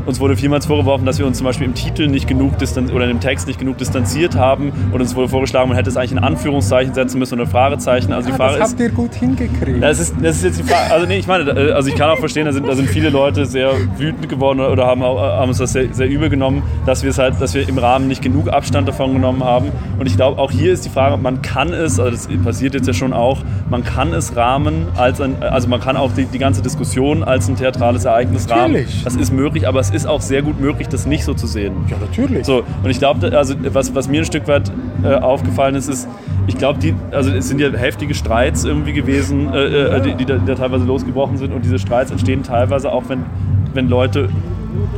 uns 0.06 0.20
wurde 0.20 0.36
vielmals 0.36 0.66
vorgeworfen, 0.66 1.06
dass 1.06 1.18
wir 1.18 1.26
uns 1.26 1.38
zum 1.38 1.46
Beispiel 1.46 1.66
im 1.66 1.74
Titel 1.74 2.06
nicht 2.06 2.26
genug 2.28 2.52
oder 2.94 3.08
im 3.08 3.20
Text 3.20 3.46
nicht 3.46 3.58
genug 3.58 3.78
distanziert 3.78 4.36
haben 4.36 4.72
und 4.92 5.00
uns 5.00 5.14
wurde 5.14 5.28
vorgeschlagen, 5.28 5.68
man 5.68 5.76
hätte 5.76 5.90
es 5.90 5.96
eigentlich 5.96 6.12
in 6.12 6.18
Anführungszeichen 6.18 6.94
setzen 6.94 7.18
müssen 7.18 7.34
oder 7.40 7.48
Fragezeichen. 7.48 8.12
Also 8.12 8.28
ja, 8.28 8.34
die 8.34 8.38
Frage 8.38 8.58
das 8.58 8.70
habt 8.70 8.80
ihr 8.80 8.90
gut 8.90 9.14
hingekriegt. 9.14 9.82
Das 9.82 9.98
ist, 9.98 10.14
das 10.20 10.36
ist 10.36 10.44
jetzt 10.44 10.58
die 10.60 10.62
Frage. 10.64 10.92
Also 10.92 11.06
nee, 11.06 11.18
ich 11.18 11.26
meine, 11.26 11.50
äh, 11.50 11.72
also 11.72 11.88
ich 11.88 11.96
kann 11.96 12.10
auch 12.10 12.18
verstehen, 12.18 12.46
da 12.46 12.52
sind, 12.52 12.66
da 12.66 12.74
sind 12.74 12.88
viele 12.88 13.10
Leute 13.10 13.46
sehr 13.46 13.72
wütend 13.98 14.28
geworden 14.28 14.60
oder 14.60 14.86
haben, 14.86 15.02
haben 15.02 15.48
uns 15.48 15.58
das 15.58 15.72
sehr, 15.72 15.92
sehr 15.92 16.08
übel 16.08 16.28
genommen, 16.28 16.62
dass 16.86 17.02
wir 17.02 17.10
es 17.10 17.18
halt, 17.18 17.40
dass 17.40 17.54
wir 17.54 17.68
im 17.68 17.78
Rahmen 17.78 18.08
nicht 18.08 18.22
genug 18.22 18.48
Abstand 18.48 18.88
davon 18.88 19.12
genommen 19.14 19.44
haben. 19.44 19.70
Und 19.98 20.06
ich 20.06 20.16
glaube, 20.16 20.40
auch 20.40 20.50
hier 20.50 20.72
ist 20.72 20.84
die 20.84 20.90
Frage, 20.90 21.16
man 21.16 21.42
kann 21.42 21.72
es, 21.72 21.98
also 21.98 22.10
das 22.10 22.28
passiert 22.44 22.74
jetzt 22.74 22.86
ja 22.86 22.92
schon 22.92 23.12
auch, 23.12 23.42
man 23.70 23.84
kann 23.84 24.12
es 24.12 24.36
rahmen 24.36 24.86
als 24.96 25.20
ein, 25.20 25.42
also 25.42 25.68
man 25.68 25.80
kann 25.80 25.96
auch 25.96 26.12
die, 26.12 26.26
die 26.26 26.38
ganze 26.38 26.62
Diskussion 26.62 27.22
als 27.22 27.48
ein 27.48 27.56
theatrales 27.56 28.04
Ereignis 28.04 28.46
Natürlich. 28.46 28.88
rahmen. 28.88 29.04
Das 29.04 29.16
ist 29.16 29.32
möglich, 29.32 29.66
aber 29.68 29.80
es 29.80 29.90
ist 29.94 30.06
auch 30.06 30.20
sehr 30.20 30.42
gut 30.42 30.60
möglich, 30.60 30.88
das 30.88 31.06
nicht 31.06 31.24
so 31.24 31.34
zu 31.34 31.46
sehen. 31.46 31.74
Ja, 31.88 31.96
natürlich. 31.98 32.46
So, 32.46 32.62
und 32.82 32.90
ich 32.90 32.98
glaube, 32.98 33.36
also 33.36 33.54
was, 33.72 33.94
was 33.94 34.08
mir 34.08 34.22
ein 34.22 34.24
Stück 34.24 34.46
weit 34.48 34.70
äh, 35.02 35.14
aufgefallen 35.14 35.74
ist, 35.74 35.88
ist, 35.88 36.08
ich 36.46 36.58
glaube, 36.58 36.78
die, 36.78 36.94
also 37.10 37.30
es 37.30 37.48
sind 37.48 37.60
ja 37.60 37.70
heftige 37.70 38.14
Streits 38.14 38.64
irgendwie 38.64 38.92
gewesen, 38.92 39.52
äh, 39.52 39.96
äh 39.96 40.00
die, 40.02 40.14
die, 40.14 40.24
da, 40.24 40.36
die, 40.36 40.46
da, 40.46 40.54
teilweise 40.54 40.84
losgebrochen 40.84 41.36
sind. 41.36 41.52
Und 41.52 41.64
diese 41.64 41.78
Streits 41.78 42.10
entstehen 42.10 42.42
teilweise 42.42 42.92
auch, 42.92 43.04
wenn, 43.08 43.24
wenn 43.72 43.88
Leute 43.88 44.28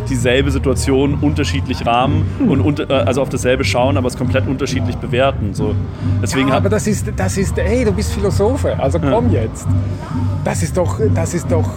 dieselbe 0.08 0.50
Situation 0.50 1.14
unterschiedlich 1.20 1.86
rahmen 1.86 2.26
hm. 2.38 2.50
und 2.50 2.60
unter, 2.60 2.88
äh, 2.88 3.04
also 3.04 3.22
auf 3.22 3.28
dasselbe 3.28 3.64
schauen, 3.64 3.96
aber 3.96 4.08
es 4.08 4.16
komplett 4.16 4.46
unterschiedlich 4.46 4.96
bewerten. 4.96 5.52
So. 5.52 5.74
Deswegen 6.22 6.48
ja, 6.48 6.54
aber 6.54 6.68
das 6.68 6.86
ist, 6.86 7.12
das 7.14 7.36
ist, 7.36 7.56
hey, 7.56 7.84
du 7.84 7.92
bist 7.92 8.12
Philosophe, 8.12 8.78
also 8.78 8.98
komm 8.98 9.30
ja. 9.30 9.42
jetzt. 9.42 9.66
Das 10.44 10.62
ist 10.62 10.76
doch, 10.76 11.00
das 11.14 11.34
ist 11.34 11.50
doch 11.50 11.68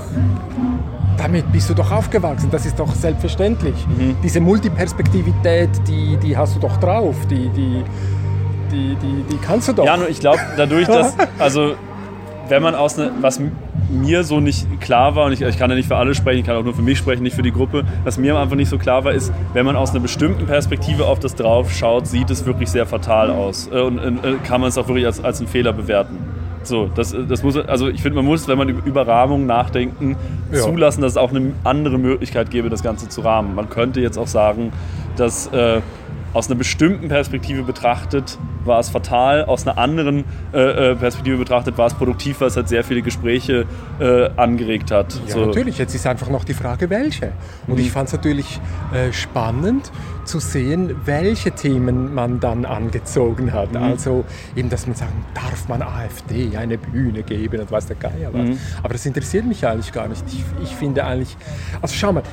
damit 1.20 1.52
bist 1.52 1.70
du 1.70 1.74
doch 1.74 1.92
aufgewachsen, 1.92 2.50
das 2.50 2.66
ist 2.66 2.80
doch 2.80 2.96
selbstverständlich. 2.96 3.76
Mhm. 3.88 4.16
Diese 4.24 4.40
Multiperspektivität, 4.40 5.70
die, 5.88 6.18
die 6.18 6.36
hast 6.36 6.56
du 6.56 6.60
doch 6.62 6.78
drauf, 6.78 7.16
die, 7.30 7.50
die, 7.50 7.84
die, 8.72 8.96
die, 8.96 9.24
die 9.30 9.38
kannst 9.38 9.68
du 9.68 9.74
doch. 9.74 9.86
Ja, 9.86 9.98
nur 9.98 10.10
ich 10.10 10.20
glaube, 10.20 10.40
dadurch, 10.56 10.88
dass, 10.88 11.14
also 11.38 11.76
wenn 12.48 12.64
man 12.64 12.74
aus 12.74 12.98
ne, 12.98 13.12
was 13.20 13.40
mir 13.90 14.24
so 14.24 14.40
nicht 14.40 14.80
klar 14.80 15.16
war, 15.16 15.26
und 15.26 15.34
ich, 15.34 15.42
ich, 15.42 15.58
kann 15.58 15.70
ja 15.70 15.76
nicht 15.76 15.88
für 15.88 15.98
alle 15.98 16.16
sprechen, 16.16 16.40
ich 16.40 16.46
kann 16.46 16.56
auch 16.56 16.64
nur 16.64 16.74
für 16.74 16.82
mich 16.82 16.98
sprechen, 16.98 17.24
nicht 17.24 17.36
für 17.36 17.42
die 17.42 17.52
Gruppe, 17.52 17.84
was 18.06 18.18
mir 18.18 18.38
einfach 18.38 18.56
nicht 18.56 18.70
so 18.70 18.78
klar 18.78 19.04
war, 19.04 19.12
ist, 19.12 19.34
wenn 19.54 19.66
man 19.66 19.76
aus 19.76 19.92
einer 19.92 20.00
bestimmten 20.00 20.46
Perspektive 20.46 21.06
auf 21.06 21.20
das 21.20 21.36
drauf 21.36 21.72
schaut, 21.72 22.08
sieht 22.08 22.30
es 22.30 22.46
wirklich 22.46 22.70
sehr 22.70 22.86
fatal 22.86 23.30
aus. 23.30 23.70
Äh, 23.72 23.82
und, 23.82 24.00
und 24.00 24.26
äh, 24.26 24.36
kann 24.44 24.62
man 24.62 24.70
es 24.70 24.78
auch 24.78 24.88
wirklich 24.88 25.06
als, 25.06 25.24
als 25.24 25.40
einen 25.40 25.50
Fehler 25.50 25.74
bewerten. 25.74 26.18
So, 26.64 26.90
das, 26.94 27.16
das 27.28 27.44
muss, 27.44 27.58
also 27.58 27.88
ich 27.88 28.02
finde, 28.02 28.18
man 28.18 28.26
muss, 28.26 28.48
wenn 28.48 28.58
man 28.58 28.70
über 28.70 29.08
Rahmung 29.08 29.46
nachdenken, 29.46 30.16
ja. 30.52 30.60
zulassen, 30.60 31.02
dass 31.02 31.14
es 31.14 31.18
auch 31.18 31.32
eine 31.32 31.54
andere 31.64 31.98
Möglichkeit 31.98 32.52
gäbe, 32.52 32.70
das 32.70 32.84
Ganze 32.84 33.10
zu 33.10 33.22
rahmen. 33.22 33.56
Man 33.56 33.70
könnte 33.70 34.02
jetzt 34.02 34.18
auch 34.18 34.28
sagen, 34.28 34.72
dass 35.16 35.48
äh, 35.48 35.82
aus 36.34 36.48
einer 36.48 36.58
bestimmten 36.58 37.08
Perspektive 37.08 37.64
betrachtet 37.64 38.38
war 38.66 38.80
es 38.80 38.90
fatal, 38.90 39.46
aus 39.46 39.66
einer 39.66 39.78
anderen 39.78 40.26
äh, 40.54 40.92
äh, 40.92 40.96
Perspektive 40.96 41.38
betrachtet 41.38 41.78
war 41.78 41.88
es 41.88 41.94
produktiv, 41.94 42.42
weil 42.42 42.50
es 42.50 42.56
halt 42.56 42.68
sehr 42.68 42.84
viele 42.84 43.02
Gespräche 43.02 43.66
äh, 44.00 44.30
angeregt 44.36 44.92
hat. 44.92 45.20
Ja, 45.28 45.34
so. 45.34 45.46
natürlich. 45.46 45.78
Jetzt 45.78 45.96
ist 45.96 46.06
einfach 46.06 46.30
noch 46.30 46.44
die 46.44 46.54
Frage, 46.54 46.90
welche. 46.90 47.32
Und 47.68 47.76
mhm. 47.76 47.80
ich 47.80 47.92
fand 47.92 48.08
es 48.08 48.14
natürlich 48.14 48.60
äh, 48.94 49.12
spannend 49.12 49.92
zu 50.30 50.40
sehen, 50.40 50.96
welche 51.06 51.52
Themen 51.52 52.14
man 52.14 52.40
dann 52.40 52.64
angezogen 52.64 53.52
hat. 53.52 53.74
Mhm. 53.74 53.84
Also 53.84 54.24
eben, 54.56 54.70
dass 54.70 54.86
man 54.86 54.96
sagen, 54.96 55.26
darf 55.34 55.68
man 55.68 55.82
AfD 55.82 56.56
eine 56.56 56.78
Bühne 56.78 57.24
geben 57.24 57.60
und 57.60 57.72
weiß 57.72 57.88
der 57.88 57.96
Geier 57.96 58.32
was. 58.32 58.50
Mhm. 58.50 58.60
Aber 58.84 58.94
das 58.94 59.06
interessiert 59.06 59.46
mich 59.46 59.66
eigentlich 59.66 59.92
gar 59.92 60.08
nicht. 60.08 60.24
Ich, 60.28 60.44
ich 60.64 60.76
finde 60.76 61.04
eigentlich, 61.04 61.36
also 61.82 61.96
schau 61.96 62.14
mal, 62.14 62.24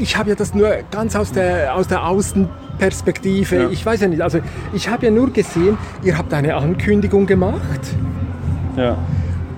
ich 0.00 0.16
habe 0.16 0.30
ja 0.30 0.36
das 0.36 0.54
nur 0.54 0.70
ganz 0.90 1.16
aus 1.16 1.32
der, 1.32 1.74
aus 1.74 1.88
der 1.88 2.06
Außenperspektive, 2.06 3.56
ja. 3.56 3.68
ich 3.68 3.84
weiß 3.84 4.00
ja 4.00 4.08
nicht, 4.08 4.22
also 4.22 4.38
ich 4.72 4.88
habe 4.88 5.06
ja 5.06 5.12
nur 5.12 5.32
gesehen, 5.32 5.76
ihr 6.04 6.16
habt 6.16 6.32
eine 6.32 6.54
Ankündigung 6.54 7.26
gemacht. 7.26 7.80
Ja. 8.76 8.96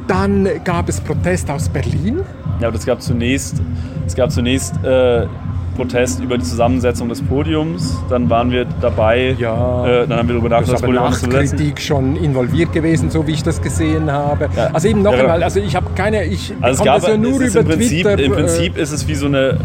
Dann 0.09 0.49
gab 0.65 0.89
es 0.89 1.01
Protest 1.01 1.51
aus 1.51 1.69
Berlin. 1.69 2.23
Ja, 2.59 2.69
aber 2.69 2.77
es 2.79 2.87
gab 2.87 3.03
zunächst, 3.03 3.61
es 4.07 4.15
gab 4.15 4.31
zunächst 4.31 4.83
äh, 4.83 5.27
Protest 5.75 6.21
über 6.21 6.39
die 6.39 6.45
Zusammensetzung 6.45 7.09
des 7.09 7.23
Podiums. 7.23 7.97
Dann 8.09 8.29
waren 8.31 8.51
wir 8.51 8.67
dabei, 8.81 9.35
ja, 9.39 9.87
äh, 9.87 10.07
dann 10.07 10.19
haben 10.19 10.29
wir 10.29 10.35
darüber 10.35 10.49
nachgedacht, 10.49 10.75
das 10.75 10.83
Podium 10.83 11.13
zu 11.13 11.27
besetzen. 11.29 11.59
Kritik 11.59 11.81
schon 11.81 12.17
involviert 12.17 12.73
gewesen, 12.73 13.11
so 13.11 13.27
wie 13.27 13.33
ich 13.33 13.43
das 13.43 13.61
gesehen 13.61 14.11
habe. 14.11 14.49
Ja. 14.57 14.71
Also 14.73 14.89
eben 14.89 15.03
noch 15.03 15.13
ja, 15.13 15.21
einmal, 15.21 15.43
also 15.43 15.61
ich 15.61 15.75
habe 15.75 15.87
keine, 15.95 16.25
ich 16.25 16.53
also 16.61 16.83
es 16.83 16.87
gab, 16.87 17.01
das 17.01 17.09
ja 17.09 17.17
nur 17.17 17.41
über 17.41 17.61
im 17.61 17.67
Prinzip, 17.67 18.07
Twitter. 18.07 18.23
Im 18.23 18.33
Prinzip 18.33 18.77
ist 18.77 18.93
es 18.93 19.09
wie 19.09 19.15
so 19.15 19.27
eine 19.27 19.59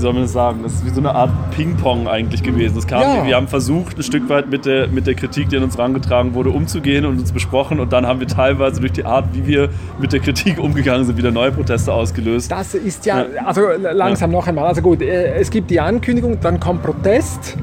soll 0.00 0.12
man 0.12 0.22
das 0.22 0.32
sagen? 0.32 0.62
Das 0.62 0.72
ist 0.72 0.84
wie 0.84 0.90
so 0.90 1.00
eine 1.00 1.14
Art 1.14 1.30
Ping-Pong 1.52 2.08
eigentlich 2.08 2.42
gewesen. 2.42 2.74
Das 2.74 2.86
kam, 2.86 3.02
ja. 3.02 3.24
Wir 3.24 3.36
haben 3.36 3.48
versucht, 3.48 3.96
ein 3.98 4.02
Stück 4.02 4.28
weit 4.28 4.50
mit 4.50 4.66
der, 4.66 4.88
mit 4.88 5.06
der 5.06 5.14
Kritik, 5.14 5.48
die 5.48 5.56
an 5.56 5.62
uns 5.62 5.76
herangetragen 5.76 6.34
wurde, 6.34 6.50
umzugehen 6.50 7.04
und 7.04 7.18
uns 7.18 7.32
besprochen. 7.32 7.80
Und 7.80 7.92
dann 7.92 8.06
haben 8.06 8.20
wir 8.20 8.26
teilweise 8.26 8.80
durch 8.80 8.92
die 8.92 9.04
Art, 9.04 9.26
wie 9.32 9.46
wir 9.46 9.68
mit 9.98 10.12
der 10.12 10.20
Kritik 10.20 10.58
umgegangen 10.58 11.04
sind, 11.04 11.16
wieder 11.16 11.30
neue 11.30 11.52
Proteste 11.52 11.92
ausgelöst. 11.92 12.50
Das 12.50 12.74
ist 12.74 13.06
ja, 13.06 13.22
ja. 13.22 13.44
also 13.44 13.62
langsam 13.92 14.32
ja. 14.32 14.38
noch 14.38 14.46
einmal. 14.46 14.66
Also 14.66 14.82
gut, 14.82 15.02
äh, 15.02 15.34
es 15.34 15.50
gibt 15.50 15.70
die 15.70 15.80
Ankündigung, 15.80 16.38
dann 16.40 16.58
kommt 16.58 16.82
Protest. 16.82 17.56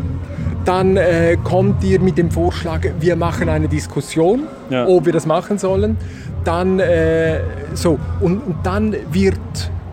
Dann 0.66 0.98
äh, 0.98 1.38
kommt 1.46 1.82
ihr 1.86 2.02
mit 2.02 2.18
dem 2.18 2.30
Vorschlag, 2.30 2.82
wir 3.00 3.16
machen 3.16 3.48
eine 3.48 3.70
Diskussion, 3.70 4.44
ob 4.70 5.06
wir 5.06 5.14
das 5.14 5.26
machen 5.26 5.58
sollen. 5.58 5.96
Dann 6.44 6.80
äh, 6.80 7.40
so 7.74 7.98
und, 8.20 8.40
und 8.40 8.56
dann 8.64 8.94
wird 9.12 9.40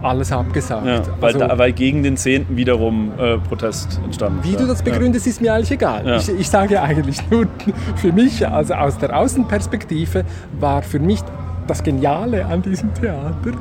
alles 0.05 0.33
abgesagt. 0.33 0.87
Ja, 0.87 1.03
weil, 1.21 1.35
also, 1.35 1.39
da, 1.39 1.59
weil, 1.59 1.73
gegen 1.73 2.03
den 2.03 2.17
10. 2.17 2.57
wiederum 2.57 3.13
äh, 3.19 3.39
Protest 3.39 4.01
entstanden 4.05 4.41
ist. 4.41 4.53
Wie 4.53 4.57
du 4.57 4.67
das 4.67 4.83
begründest, 4.83 5.27
ja. 5.27 5.31
ist 5.31 5.41
mir 5.41 5.55
eigentlich 5.55 5.71
egal. 5.71 6.07
Ja. 6.07 6.17
Ich, 6.17 6.29
ich 6.29 6.49
sage 6.49 6.81
eigentlich 6.81 7.19
nur, 7.31 7.47
für 7.97 8.13
mich, 8.13 8.47
also 8.47 8.75
aus 8.75 8.99
der 8.99 9.17
Außenperspektive, 9.17 10.25
war 10.61 10.83
für 10.83 10.99
mich 10.99 11.21
das 11.67 11.83
Geniale 11.83 12.45
an 12.45 12.63
diesem 12.63 12.93
Theater 12.95 13.53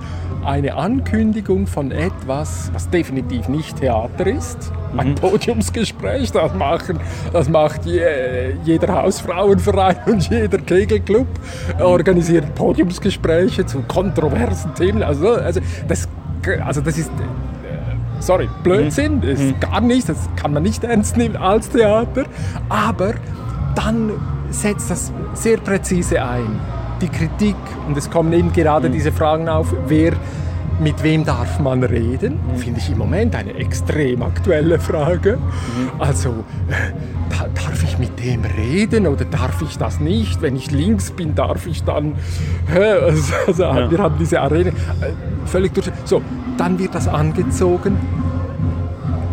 eine 0.45 0.75
Ankündigung 0.75 1.67
von 1.67 1.91
etwas, 1.91 2.69
was 2.73 2.89
definitiv 2.89 3.47
nicht 3.47 3.77
Theater 3.77 4.27
ist. 4.27 4.71
Ein 4.97 5.11
mhm. 5.11 5.15
Podiumsgespräch, 5.15 6.31
das, 6.31 6.53
machen, 6.53 6.99
das 7.31 7.49
macht 7.49 7.85
je, 7.85 8.53
jeder 8.65 8.93
Hausfrauenverein 8.93 9.97
und 10.05 10.29
jeder 10.29 10.57
Kegelclub, 10.57 11.27
mhm. 11.27 11.81
organisiert 11.81 12.53
Podiumsgespräche 12.55 13.65
zu 13.65 13.81
kontroversen 13.83 14.73
Themen. 14.75 15.01
Also, 15.01 15.29
also 15.29 15.61
das 15.87 16.07
also 16.63 16.81
das 16.81 16.97
ist, 16.97 17.09
äh, 17.09 18.21
sorry, 18.21 18.49
Blödsinn, 18.63 19.17
mhm. 19.17 19.23
ist 19.23 19.41
mhm. 19.41 19.59
gar 19.59 19.81
nicht, 19.81 20.09
das 20.09 20.29
kann 20.35 20.53
man 20.53 20.63
nicht 20.63 20.83
ernst 20.83 21.17
nehmen 21.17 21.35
als 21.35 21.69
Theater, 21.69 22.25
aber 22.69 23.13
dann 23.75 24.11
setzt 24.49 24.89
das 24.89 25.11
sehr 25.33 25.57
präzise 25.57 26.23
ein. 26.23 26.59
Die 27.01 27.09
Kritik, 27.09 27.55
und 27.87 27.97
es 27.97 28.09
kommen 28.09 28.31
eben 28.33 28.53
gerade 28.53 28.87
mhm. 28.89 28.93
diese 28.93 29.11
Fragen 29.11 29.49
auf, 29.49 29.73
wer 29.87 30.13
mit 30.83 31.01
wem 31.01 31.23
darf 31.25 31.59
man 31.59 31.83
reden? 31.83 32.39
Mhm. 32.53 32.57
Finde 32.57 32.79
ich 32.79 32.89
im 32.91 32.97
Moment 32.97 33.35
eine 33.35 33.53
extrem 33.55 34.21
aktuelle 34.21 34.79
Frage. 34.79 35.37
Mhm. 35.37 36.01
Also, 36.01 36.29
äh, 36.69 36.73
da- 37.29 37.47
darf 37.55 37.83
ich 37.83 37.97
mit 37.97 38.19
dem 38.23 38.43
reden 38.45 39.07
oder 39.07 39.25
darf 39.25 39.61
ich 39.61 39.77
das 39.77 39.99
nicht? 39.99 40.41
Wenn 40.41 40.55
ich 40.55 40.71
links 40.71 41.11
bin, 41.11 41.33
darf 41.35 41.65
ich 41.67 41.83
dann. 41.83 42.13
Also, 42.73 43.33
also 43.47 43.63
Ja. 43.63 43.89
Wir 43.89 43.97
haben 43.99 44.15
diese 44.19 44.39
Arena 44.41 44.69
äh, 44.69 44.73
völlig 45.45 45.73
durch. 45.73 45.89
So, 46.05 46.21
dann 46.57 46.77
wird 46.79 46.93
das 46.93 47.07
angezogen. 47.07 47.97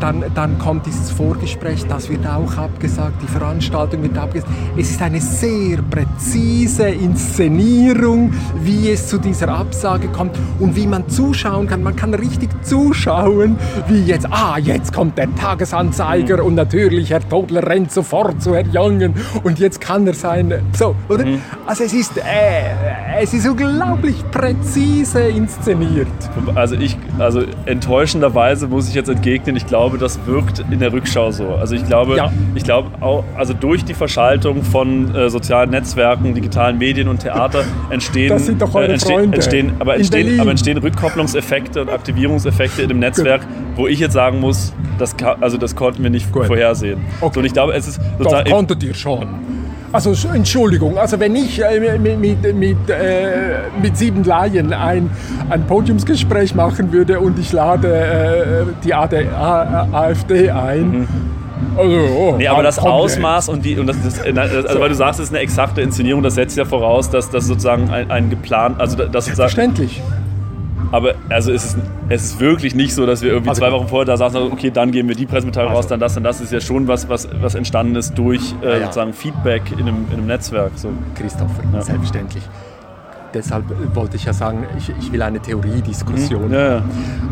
Dann, 0.00 0.24
dann 0.34 0.58
kommt 0.58 0.86
dieses 0.86 1.10
Vorgespräch, 1.10 1.86
das 1.86 2.08
wird 2.08 2.26
auch 2.26 2.56
abgesagt, 2.56 3.22
die 3.22 3.26
Veranstaltung 3.26 4.02
wird 4.02 4.16
abgesagt. 4.16 4.50
Es 4.76 4.90
ist 4.90 5.02
eine 5.02 5.20
sehr 5.20 5.78
präzise 5.82 6.88
Inszenierung, 6.88 8.32
wie 8.62 8.90
es 8.90 9.08
zu 9.08 9.18
dieser 9.18 9.50
Absage 9.50 10.08
kommt 10.08 10.38
und 10.58 10.74
wie 10.74 10.86
man 10.86 11.08
zuschauen 11.08 11.66
kann. 11.66 11.82
Man 11.82 11.96
kann 11.96 12.14
richtig 12.14 12.48
zuschauen, 12.64 13.56
wie 13.88 14.02
jetzt, 14.04 14.26
ah, 14.30 14.56
jetzt 14.58 14.92
kommt 14.92 15.18
der 15.18 15.34
Tagesanzeiger 15.34 16.42
und 16.42 16.54
natürlich 16.54 17.10
Herr 17.10 17.28
Todler 17.28 17.66
rennt 17.66 17.92
sofort 17.92 18.40
zu 18.42 18.54
Herr 18.54 18.66
Jongen 18.66 19.14
und 19.42 19.58
jetzt 19.58 19.80
kann 19.80 20.06
er 20.06 20.14
sein, 20.14 20.54
so, 20.72 20.94
oder? 21.08 21.24
Also 21.66 21.84
es 21.84 21.92
ist, 21.92 22.16
äh, 22.18 23.20
es 23.20 23.34
ist 23.34 23.46
unglaublich 23.46 24.16
präzise 24.30 25.22
inszeniert. 25.22 26.08
Also 26.54 26.74
ich, 26.74 26.96
also 27.18 27.42
enttäuschenderweise 27.66 28.66
muss 28.66 28.88
ich 28.88 28.94
jetzt 28.94 29.08
entgegnen, 29.08 29.56
ich 29.56 29.66
glaube, 29.66 29.89
das 29.96 30.18
wirkt 30.26 30.64
in 30.70 30.78
der 30.78 30.92
Rückschau 30.92 31.30
so. 31.30 31.48
Also 31.54 31.74
ich 31.74 31.86
glaube, 31.86 32.16
Ja. 32.16 32.32
ich 32.54 32.64
glaube 32.64 32.90
auch, 33.00 33.24
also 33.36 33.52
durch 33.54 33.84
die 33.84 33.94
Verschaltung 33.94 34.62
von 34.62 35.14
äh, 35.14 35.30
sozialen 35.30 35.70
Netzwerken, 35.70 36.34
digitalen 36.34 36.78
Medien 36.78 37.08
und 37.08 37.20
Theater 37.20 37.64
entstehen, 37.90 38.28
Das 38.30 38.46
sind 38.46 38.60
doch 38.62 38.74
eure 38.74 38.92
entstehen, 38.92 39.14
Freunde 39.16 39.34
entstehen, 39.36 39.72
aber 39.78 39.96
entstehen, 39.96 40.40
aber 40.40 40.50
entstehen 40.50 40.78
Rückkopplungseffekte 40.78 41.80
und 41.82 41.90
Aktivierungseffekte 41.90 42.82
in 42.82 42.88
dem 42.88 42.98
Netzwerk, 42.98 43.42
wo 43.76 43.86
ich 43.86 43.98
jetzt 43.98 44.12
sagen 44.14 44.40
muss, 44.40 44.72
das, 44.98 45.14
also 45.40 45.56
das 45.56 45.74
konnten 45.76 46.02
wir 46.02 46.10
nicht 46.10 46.30
Gut. 46.32 46.46
vorhersehen. 46.46 47.00
Okay. 47.20 47.32
So, 47.34 47.40
und 47.40 47.46
ich 47.46 47.52
glaube, 47.52 47.72
es 47.74 47.88
ist 47.88 48.00
sozusagen 48.18 48.50
konntet 48.50 48.82
ihr 48.82 48.94
schon. 48.94 49.28
Also 49.92 50.10
Sch- 50.12 50.32
Entschuldigung, 50.34 50.98
also 50.98 51.18
wenn 51.18 51.34
ich 51.34 51.60
äh, 51.60 51.98
mit, 51.98 52.18
mit, 52.20 52.54
mit, 52.54 52.76
äh, 52.90 53.58
mit 53.82 53.96
sieben 53.96 54.22
Laien 54.22 54.72
ein, 54.72 55.10
ein 55.48 55.66
Podiumsgespräch 55.66 56.54
machen 56.54 56.92
würde 56.92 57.18
und 57.18 57.38
ich 57.40 57.50
lade 57.52 57.88
äh, 57.92 58.72
die 58.84 58.94
AD, 58.94 59.26
A, 59.36 59.88
AfD 59.92 60.50
ein. 60.50 61.08
Also, 61.76 61.90
oh, 62.16 62.32
Mhm. 62.32 62.38
Nee, 62.38 62.48
aber 62.48 62.62
das 62.62 62.78
Ausmaß 62.78 63.48
und 63.48 63.64
die 63.64 63.78
und 63.78 63.86
das, 63.86 63.96
das, 64.02 64.18
äh, 64.24 64.32
also 64.36 64.62
So. 64.68 64.80
weil 64.80 64.88
du 64.88 64.94
sagst, 64.94 65.20
es 65.20 65.26
ist 65.26 65.32
eine 65.34 65.42
exakte 65.42 65.80
Inszenierung, 65.82 66.22
das 66.22 66.34
setzt 66.36 66.56
ja 66.56 66.64
voraus, 66.64 67.10
dass 67.10 67.28
das 67.30 67.46
sozusagen 67.46 67.90
ein, 67.90 68.10
ein 68.10 68.30
geplant, 68.30 68.80
also 68.80 68.96
das 68.96 69.24
sozusagen, 69.26 69.36
Verständlich. 69.50 70.00
Aber 70.92 71.14
also 71.28 71.52
es 71.52 71.64
ist, 71.66 71.78
es 72.08 72.24
ist 72.24 72.40
wirklich 72.40 72.74
nicht 72.74 72.94
so, 72.94 73.06
dass 73.06 73.22
wir 73.22 73.30
irgendwie 73.30 73.50
Also- 73.50 73.60
zwei 73.60 73.72
Wochen 73.72 73.88
vorher 73.88 74.06
da 74.06 74.16
saßen, 74.16 74.40
okay, 74.52 74.70
dann 74.70 74.90
geben 74.92 75.08
wir 75.08 75.16
die 75.16 75.26
Pressemitteilung 75.26 75.70
raus, 75.72 75.78
Also- 75.84 75.88
dann 75.90 76.00
das, 76.00 76.14
dann 76.14 76.24
das 76.24 76.40
ist 76.40 76.52
ja 76.52 76.60
schon 76.60 76.88
was, 76.88 77.08
was, 77.08 77.28
was 77.40 77.54
entstanden 77.54 77.96
ist 77.96 78.16
durch 78.18 78.54
äh, 78.62 78.78
ja. 78.80 78.80
sozusagen 78.86 79.12
Feedback 79.12 79.62
in 79.72 79.80
einem, 79.80 80.06
in 80.10 80.18
einem 80.18 80.26
Netzwerk. 80.26 80.72
So. 80.76 80.88
Christopher, 81.14 81.62
Ja. 81.72 81.82
selbstverständlich. 81.82 82.42
Deshalb 83.32 83.64
wollte 83.94 84.16
ich 84.16 84.24
ja 84.24 84.32
sagen, 84.32 84.66
ich, 84.76 84.92
ich 85.00 85.12
will 85.12 85.22
eine 85.22 85.40
Theoriediskussion. 85.40 86.52
Ja, 86.52 86.76
ja. 86.76 86.82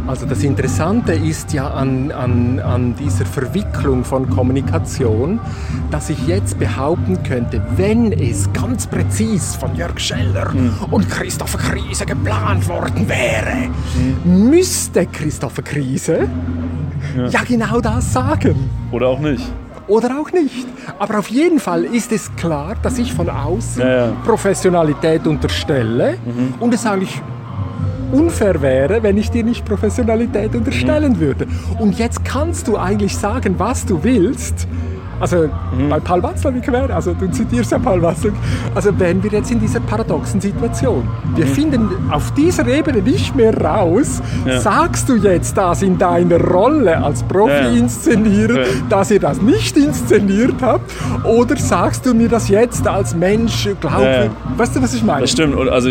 Also 0.06 0.26
das 0.26 0.42
Interessante 0.42 1.12
ist 1.12 1.52
ja 1.52 1.68
an, 1.68 2.12
an, 2.12 2.60
an 2.60 2.94
dieser 2.94 3.26
Verwicklung 3.26 4.04
von 4.04 4.28
Kommunikation, 4.30 5.40
dass 5.90 6.08
ich 6.10 6.26
jetzt 6.26 6.58
behaupten 6.58 7.22
könnte, 7.22 7.60
wenn 7.76 8.12
es 8.12 8.52
ganz 8.52 8.86
präzis 8.86 9.56
von 9.56 9.74
Jörg 9.74 9.98
Scheller 9.98 10.52
und 10.90 11.08
Christopher 11.10 11.58
Krise 11.58 12.06
geplant 12.06 12.68
worden 12.68 13.08
wäre, 13.08 13.68
müsste 14.24 15.06
Christopher 15.06 15.62
Krise 15.62 16.28
ja. 17.16 17.42
genau 17.42 17.80
das 17.80 18.12
sagen. 18.12 18.70
Oder 18.90 19.08
auch 19.08 19.20
nicht. 19.20 19.44
Oder 19.88 20.20
auch 20.20 20.30
nicht. 20.32 20.66
Aber 20.98 21.18
auf 21.18 21.28
jeden 21.28 21.58
Fall 21.58 21.84
ist 21.84 22.12
es 22.12 22.34
klar, 22.36 22.76
dass 22.82 22.98
ich 22.98 23.12
von 23.12 23.28
außen 23.28 23.82
Ja, 23.82 24.06
ja. 24.06 24.12
Professionalität 24.24 25.26
unterstelle 25.26 26.18
und 26.60 26.74
es 26.74 26.86
eigentlich 26.86 27.20
unfair 28.12 28.60
wäre, 28.62 29.02
wenn 29.02 29.16
ich 29.18 29.30
dir 29.30 29.44
nicht 29.44 29.64
Professionalität 29.64 30.54
unterstellen 30.54 31.18
würde. 31.20 31.46
Und 31.78 31.98
jetzt 31.98 32.24
kannst 32.24 32.68
du 32.68 32.76
eigentlich 32.76 33.16
sagen, 33.16 33.54
was 33.58 33.84
du 33.86 34.02
willst. 34.02 34.66
Also 35.20 35.48
bei 35.90 35.98
Paul 36.00 36.22
Watzlawick 36.22 36.70
wäre, 36.70 36.92
also 36.94 37.12
du 37.14 37.28
zitierst 37.30 37.72
ja 37.72 37.78
Paul 37.78 38.00
Watzlawick, 38.02 38.38
also 38.74 38.96
wären 38.98 39.22
wir 39.22 39.30
jetzt 39.32 39.50
in 39.50 39.60
dieser 39.60 39.80
paradoxen 39.80 40.40
Situation. 40.40 41.08
Wir 41.34 41.46
finden 41.46 41.88
auf 42.10 42.32
dieser 42.34 42.66
Ebene 42.68 43.02
nicht 43.02 43.34
mehr 43.34 43.56
raus, 43.60 44.22
Ja. 44.46 44.60
sagst 44.60 45.08
du 45.08 45.16
jetzt 45.16 45.56
das 45.56 45.82
in 45.82 45.98
deiner 45.98 46.40
Rolle 46.40 47.02
als 47.02 47.22
Profi-Inszenieren, 47.24 48.56
Ja. 48.56 48.62
dass 48.88 49.10
ihr 49.10 49.20
das 49.20 49.40
nicht 49.42 49.76
inszeniert 49.76 50.54
habt, 50.62 50.90
oder 51.24 51.56
sagst 51.56 52.06
du 52.06 52.14
mir 52.14 52.28
das 52.28 52.48
jetzt 52.48 52.86
als 52.86 53.14
Mensch, 53.14 53.68
glaub 53.80 54.00
Ja, 54.02 54.24
weißt 54.56 54.76
du, 54.76 54.82
was 54.82 54.94
ich 54.94 55.02
meine? 55.02 55.22
Das 55.22 55.30
stimmt. 55.32 55.56
Also, 55.68 55.90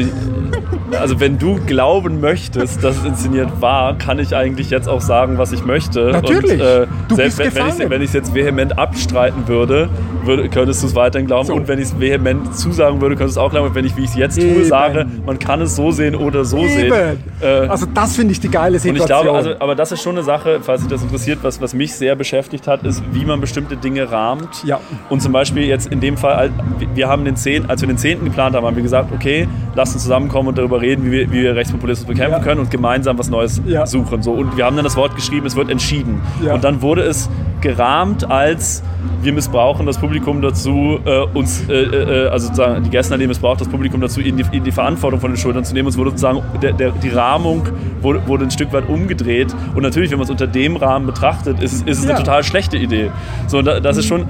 also 1.00 1.19
wenn 1.19 1.38
du 1.38 1.60
glauben 1.65 2.22
möchtest, 2.22 2.84
dass 2.84 2.98
es 2.98 3.05
inszeniert 3.05 3.50
war, 3.60 3.98
kann 3.98 4.19
ich 4.19 4.36
eigentlich 4.36 4.69
jetzt 4.69 4.88
auch 4.88 5.01
sagen, 5.01 5.38
was 5.38 5.51
ich 5.51 5.65
möchte. 5.65 6.12
Natürlich. 6.12 6.53
Und, 6.53 6.60
äh, 6.62 6.88
Du 7.07 7.15
selbst 7.15 7.38
bist 7.38 7.55
wenn, 7.55 7.55
wenn 7.55 7.67
ich 7.67 7.74
gefangen. 7.74 7.89
wenn 7.89 8.01
ich 8.01 8.07
es 8.10 8.13
jetzt 8.13 8.34
vehement 8.36 8.77
abstreiten 9.17 9.47
würde, 9.47 9.89
würde 10.24 10.50
könntest 10.50 10.83
du 10.83 10.88
es 10.88 10.95
weiterhin 10.95 11.27
glauben. 11.27 11.47
So. 11.47 11.53
Und 11.55 11.67
wenn 11.67 11.79
ich 11.79 11.86
es 11.86 12.00
vehement 12.00 12.55
zusagen 12.55 13.01
würde, 13.01 13.15
könntest 13.15 13.38
du 13.38 13.41
es 13.41 13.45
auch 13.45 13.50
glauben. 13.51 13.67
Und 13.69 13.75
wenn 13.75 13.86
ich, 13.86 13.95
wie 13.97 14.03
ich 14.03 14.09
es 14.12 14.15
jetzt 14.15 14.36
tue, 14.39 14.45
Eben. 14.45 14.65
sage, 14.65 15.05
man 15.25 15.39
kann 15.39 15.62
es 15.62 15.75
so 15.75 15.91
sehen 15.91 16.15
oder 16.15 16.45
so 16.45 16.57
sehen. 16.67 16.88
Eben. 16.88 17.24
Äh, 17.41 17.67
also 17.67 17.86
das 17.91 18.15
finde 18.15 18.33
ich 18.33 18.39
die 18.39 18.50
geile 18.50 18.75
und 18.75 18.81
Situation. 18.81 19.19
ich 19.19 19.24
glaube, 19.24 19.38
also, 19.38 19.51
aber 19.59 19.75
das 19.75 19.91
ist 19.91 20.01
schon 20.01 20.15
eine 20.15 20.24
Sache, 20.24 20.59
falls 20.62 20.81
sich 20.81 20.89
das 20.89 21.01
interessiert, 21.01 21.39
was, 21.41 21.62
was 21.62 21.74
mich 21.74 21.95
sehr 21.95 22.15
beschäftigt 22.15 22.67
hat, 22.67 22.83
ist, 22.83 23.01
wie 23.12 23.25
man 23.25 23.41
bestimmte 23.41 23.77
Dinge 23.77 24.12
rahmt. 24.12 24.63
Ja. 24.65 24.79
Und 25.09 25.21
zum 25.21 25.31
Beispiel 25.31 25.63
jetzt 25.63 25.88
in 25.91 26.00
dem 26.00 26.17
Fall, 26.17 26.33
als- 26.33 26.51
wir 26.93 27.07
haben 27.07 27.25
den 27.25 27.36
10, 27.36 27.69
als 27.69 27.81
wir 27.81 27.88
den 27.88 27.97
10. 27.97 28.24
geplant 28.25 28.55
haben, 28.55 28.65
haben 28.65 28.75
wir 28.75 28.83
gesagt, 28.83 29.12
okay, 29.13 29.47
lasst 29.75 29.93
uns 29.93 30.03
zusammenkommen 30.03 30.50
und 30.50 30.57
darüber 30.57 30.81
reden, 30.81 31.05
wie 31.05 31.12
wir, 31.12 31.31
wie 31.31 31.41
wir 31.43 31.55
Rechtspopulismus 31.55 32.07
bekämpfen 32.07 32.39
Ja. 32.39 32.43
können 32.43 32.59
und 32.62 32.71
gemeinsam 32.71 33.17
was 33.17 33.29
Neues 33.29 33.62
Ja. 33.65 33.86
suchen. 33.86 34.21
So. 34.21 34.31
Und 34.33 34.57
wir 34.57 34.65
haben 34.65 34.75
dann 34.75 34.86
das 34.86 34.97
Wort 34.97 35.15
geschrieben, 35.15 35.45
es 35.47 35.55
wird 35.55 35.69
entschieden. 35.69 36.21
Ja. 36.43 36.53
Und 36.53 36.63
dann 36.63 36.81
wurde 36.81 37.01
es 37.03 37.29
gerahmt 37.61 38.29
als 38.29 38.83
wir 39.21 39.33
missbrauchen 39.33 39.85
das 39.85 39.97
Publikum 39.97 40.41
dazu, 40.41 40.99
äh, 41.05 41.21
uns, 41.33 41.67
äh, 41.69 41.73
äh, 41.73 42.27
also 42.29 42.47
sozusagen 42.47 42.83
die 42.83 42.89
Gäste 42.89 43.17
die 43.17 43.25
missbraucht 43.25 43.59
das 43.61 43.67
Publikum 43.67 43.99
dazu, 43.99 44.21
ihnen 44.21 44.37
die, 44.37 44.45
ihnen 44.55 44.63
die 44.65 44.71
Verantwortung 44.71 45.19
von 45.19 45.31
den 45.31 45.37
Schultern 45.37 45.63
zu 45.63 45.73
nehmen. 45.73 45.87
Es 45.87 45.97
wurde 45.97 46.11
sozusagen, 46.11 46.41
der, 46.61 46.73
der, 46.73 46.91
die 46.91 47.09
Rahmung 47.09 47.63
wurde, 48.01 48.21
wurde 48.27 48.43
ein 48.45 48.51
Stück 48.51 48.71
weit 48.73 48.87
umgedreht. 48.87 49.55
Und 49.75 49.81
natürlich, 49.83 50.11
wenn 50.11 50.17
man 50.19 50.25
es 50.25 50.29
unter 50.29 50.45
dem 50.45 50.75
Rahmen 50.75 51.05
betrachtet, 51.07 51.61
ist, 51.61 51.73
es- 51.73 51.81
ist 51.83 51.99
es 51.99 52.05
Ja. 52.05 52.11
eine 52.11 52.19
total 52.19 52.43
schlechte 52.43 52.77
Idee. 52.77 53.09
So, 53.47 53.59
und 53.59 53.65
da- 53.65 53.79
das 53.79 53.97
ist 53.97 54.05
schon, 54.07 54.21
äh, 54.21 54.25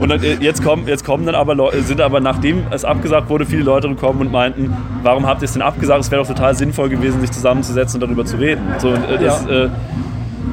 und 0.00 0.08
dann, 0.10 0.22
äh, 0.22 0.34
jetzt, 0.40 0.64
kommen, 0.64 0.88
jetzt 0.88 1.04
kommen 1.04 1.24
dann 1.26 1.34
aber 1.36 1.54
Leute, 1.54 1.80
sind 1.82 2.00
aber 2.00 2.20
nachdem 2.20 2.62
es 2.70 2.84
abgesagt 2.84 3.28
wurde, 3.30 3.46
viele 3.46 3.62
Leute 3.62 3.88
gekommen 3.88 4.20
und 4.20 4.32
meinten, 4.32 4.74
warum 5.02 5.26
habt 5.26 5.42
ihr 5.42 5.46
es 5.46 5.52
denn 5.52 5.62
abgesagt? 5.62 6.00
Es 6.00 6.10
wäre 6.10 6.22
doch 6.22 6.28
total 6.28 6.54
sinnvoll 6.56 6.88
gewesen, 6.88 7.20
sich 7.20 7.30
zusammenzusetzen 7.30 8.00
und 8.02 8.08
darüber 8.08 8.24
zu 8.24 8.36
reden. 8.36 8.62
So, 8.78 8.88
äh, 8.88 9.18
das, 9.22 9.46
Ja. 9.48 9.68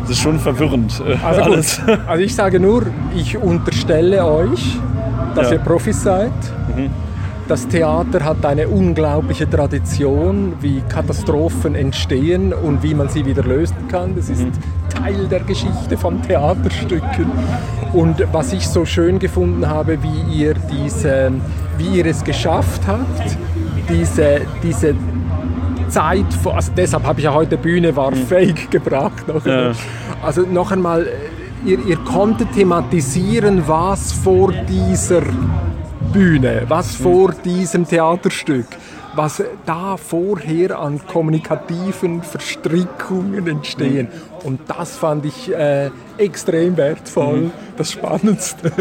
Das 0.01 0.11
ist 0.11 0.19
schon 0.19 0.39
verwirrend. 0.39 1.01
Äh, 1.07 1.15
Also 1.25 1.41
alles. 1.41 1.81
gut, 1.85 1.99
also 2.07 2.23
ich 2.23 2.35
sage 2.35 2.59
nur, 2.59 2.83
ich 3.15 3.37
unterstelle 3.37 4.25
euch, 4.25 4.77
dass 5.35 5.47
Ja. 5.47 5.53
ihr 5.53 5.59
Profis 5.59 6.01
seid. 6.03 6.31
Mhm. 6.75 6.89
Das 7.47 7.67
Theater 7.67 8.23
hat 8.23 8.45
eine 8.45 8.67
unglaubliche 8.67 9.49
Tradition, 9.49 10.53
wie 10.61 10.81
Katastrophen 10.87 11.73
entstehen 11.73 12.53
und 12.53 12.83
wie 12.83 12.93
man 12.93 13.09
sie 13.09 13.25
wieder 13.25 13.41
lösen 13.43 13.75
kann. 13.91 14.15
Das 14.15 14.29
ist 14.29 14.45
Teil 14.89 15.27
der 15.27 15.39
Geschichte 15.39 15.97
von 15.97 16.21
Theaterstücken. 16.21 17.25
Und 17.93 18.23
was 18.31 18.53
ich 18.53 18.67
so 18.67 18.85
schön 18.85 19.17
gefunden 19.17 19.67
habe, 19.67 19.97
wie 20.03 20.37
ihr, 20.43 20.53
diese, 20.71 21.31
wie 21.79 21.97
ihr 21.97 22.05
es 22.05 22.23
geschafft 22.23 22.81
habt, 22.85 23.35
diese, 23.89 24.41
diese 24.61 24.93
Zeit, 25.89 26.25
also 26.45 26.71
deshalb 26.75 27.03
habe 27.03 27.19
ich 27.19 27.25
ja 27.25 27.33
heute 27.33 27.57
Bühne 27.57 27.95
war 27.95 28.11
fake 28.13 28.71
gebracht. 28.71 29.23
Ja. 29.45 29.71
Also 30.21 30.41
noch 30.41 30.71
einmal, 30.71 31.07
ihr, 31.65 31.79
ihr 31.85 31.97
konntet 31.97 32.53
thematisieren, 32.53 33.67
was 33.67 34.11
vor 34.11 34.51
dieser 34.51 35.21
Bühne, 36.13 36.63
was 36.67 36.95
vor 36.95 37.33
diesem 37.33 37.87
Theaterstück, 37.87 38.67
was 39.15 39.43
da 39.65 39.97
vorher 39.97 40.79
an 40.79 41.01
kommunikativen 41.07 42.21
Verstrickungen 42.21 43.47
entstehen. 43.47 44.07
Und 44.43 44.61
das 44.67 44.95
fand 44.97 45.25
ich 45.25 45.53
äh, 45.53 45.89
extrem 46.17 46.77
wertvoll, 46.77 47.51
das 47.75 47.91
Spannendste, 47.91 48.71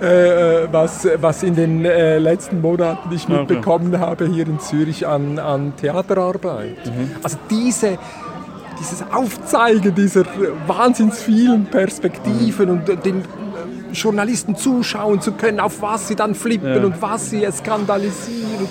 äh, 0.00 0.64
äh, 0.64 0.68
was, 0.72 1.06
was 1.20 1.42
in 1.42 1.54
den 1.54 1.84
äh, 1.84 2.18
letzten 2.18 2.60
Monaten 2.60 3.12
ich 3.14 3.24
Okay. 3.28 3.38
mitbekommen 3.40 3.98
habe 4.00 4.26
hier 4.26 4.46
in 4.46 4.58
Zürich 4.58 5.06
an, 5.06 5.38
an 5.38 5.74
Theaterarbeit. 5.76 6.78
Also 7.22 7.36
diese, 7.50 7.98
dieses 8.80 9.04
Aufzeigen 9.12 9.94
dieser 9.94 10.24
wahnsinns 10.66 11.20
vielen 11.20 11.66
Perspektiven 11.66 12.70
und 12.70 12.88
den 13.04 13.20
äh, 13.20 13.24
Journalisten 13.92 14.56
zuschauen 14.56 15.20
zu 15.20 15.32
können, 15.32 15.60
auf 15.60 15.82
was 15.82 16.08
sie 16.08 16.16
dann 16.16 16.34
flippen 16.34 16.74
Ja. 16.74 16.84
und 16.84 17.00
was 17.02 17.30
sie 17.30 17.46
skandalisieren. 17.52 18.66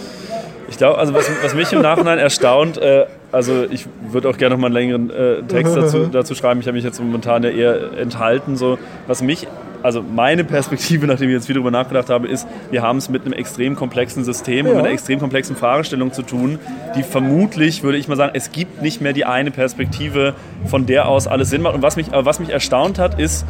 Ich 0.70 0.78
glaube, 0.78 0.98
also 0.98 1.14
was, 1.14 1.30
was, 1.42 1.56
mich 1.56 1.72
im 1.72 1.82
Nachhinein 1.82 2.18
erstaunt, 2.18 2.78
äh, 2.78 3.06
also 3.32 3.66
ich 3.70 3.86
würde 4.10 4.30
auch 4.30 4.38
gerne 4.38 4.56
noch 4.56 4.62
mal 4.62 4.68
einen 4.68 4.74
längeren 4.74 5.10
äh, 5.10 5.44
Text 5.44 5.76
dazu, 5.76 6.08
dazu 6.12 6.36
schreiben. 6.36 6.60
Ich 6.60 6.68
habe 6.68 6.76
mich 6.76 6.84
jetzt 6.84 7.00
momentan 7.00 7.44
ja 7.44 7.50
eher 7.50 7.94
enthalten. 7.98 8.58
So, 8.58 8.78
was 9.06 9.22
mich, 9.22 9.48
also 9.82 10.02
meine 10.02 10.44
Perspektive, 10.44 11.08
nachdem 11.08 11.30
ich 11.30 11.36
jetzt 11.36 11.46
viel 11.46 11.56
darüber 11.56 11.72
nachgedacht 11.72 12.10
habe, 12.10 12.28
ist, 12.28 12.48
wir 12.70 12.82
haben 12.82 12.98
es 12.98 13.10
mit 13.10 13.24
einem 13.24 13.34
extrem 13.34 13.76
komplexen 13.76 14.26
System 14.26 14.66
ja. 14.66 14.74
und 14.74 14.80
einer 14.80 14.90
extrem 14.90 15.20
komplexen 15.20 15.56
Fragestellung 15.56 16.12
zu 16.12 16.22
tun, 16.22 16.60
die 16.96 17.04
vermutlich, 17.04 17.84
würde 17.84 17.98
ich 17.98 18.08
mal 18.08 18.18
sagen, 18.18 18.32
es 18.34 18.52
gibt 18.52 18.82
nicht 18.82 19.00
mehr 19.02 19.14
die 19.14 19.26
eine 19.26 19.52
Perspektive, 19.52 20.34
von 20.66 20.86
der 20.86 21.08
aus 21.08 21.28
alles 21.28 21.50
Sinn 21.50 21.62
macht. 21.62 21.76
Und 21.76 21.82
was 21.82 21.96
mich, 21.96 22.08
was 22.12 22.40
mich 22.40 22.50
erstaunt 22.50 23.00
hat, 23.00 23.20
ist, 23.20 23.46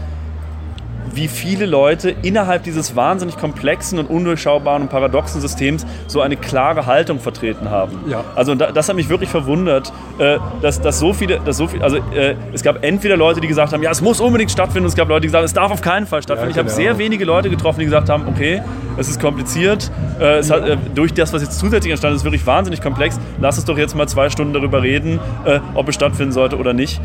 wie 1.17 1.27
viele 1.27 1.65
Leute 1.65 2.15
innerhalb 2.21 2.63
dieses 2.63 2.95
wahnsinnig 2.95 3.37
komplexen 3.37 3.99
und 3.99 4.09
undurchschaubaren 4.09 4.83
und 4.83 4.89
paradoxen 4.89 5.41
Systems 5.41 5.85
so 6.07 6.21
eine 6.21 6.37
klare 6.37 6.85
Haltung 6.85 7.19
vertreten 7.19 7.69
haben. 7.69 7.99
Ja. 8.07 8.23
Also 8.35 8.55
das 8.55 8.87
hat 8.87 8.95
mich 8.95 9.09
wirklich 9.09 9.29
verwundert, 9.29 9.91
äh, 10.19 10.37
dass, 10.61 10.79
dass 10.79 10.99
so 10.99 11.13
viele, 11.13 11.39
dass 11.39 11.57
so 11.57 11.67
viel, 11.67 11.81
also 11.81 11.97
äh, 11.97 12.35
es 12.53 12.61
gab 12.61 12.83
entweder 12.85 13.17
Leute, 13.17 13.41
die 13.41 13.47
gesagt 13.47 13.73
haben, 13.73 13.81
ja, 13.81 13.91
es 13.91 14.01
muss 14.01 14.21
unbedingt 14.21 14.51
stattfinden, 14.51 14.85
und 14.85 14.89
es 14.89 14.95
gab 14.95 15.09
Leute, 15.09 15.21
die 15.21 15.27
gesagt 15.27 15.41
haben, 15.41 15.45
es 15.45 15.53
darf 15.53 15.71
auf 15.71 15.81
keinen 15.81 16.05
Fall 16.05 16.21
stattfinden. 16.21 16.55
Ja, 16.55 16.61
genau. 16.61 16.69
Ich 16.69 16.77
habe 16.77 16.83
sehr 16.83 16.97
wenige 16.99 17.25
Leute 17.25 17.49
getroffen, 17.49 17.79
die 17.79 17.85
gesagt 17.85 18.09
haben, 18.09 18.27
okay, 18.27 18.61
es 18.97 19.09
ist 19.09 19.19
kompliziert, 19.19 19.91
äh, 20.19 20.39
es 20.39 20.49
hat, 20.49 20.63
durch 20.95 21.13
das, 21.13 21.33
was 21.33 21.41
jetzt 21.41 21.59
zusätzlich 21.59 21.91
entstanden 21.91 22.17
ist, 22.17 22.23
wirklich 22.23 22.45
wahnsinnig 22.45 22.81
komplex. 22.81 23.19
Lass 23.39 23.57
uns 23.57 23.65
doch 23.65 23.77
jetzt 23.77 23.95
mal 23.95 24.07
zwei 24.07 24.29
Stunden 24.29 24.53
darüber 24.53 24.81
reden, 24.81 25.19
ob 25.73 25.89
es 25.89 25.95
stattfinden 25.95 26.31
sollte 26.31 26.57
oder 26.57 26.73
nicht. 26.73 26.99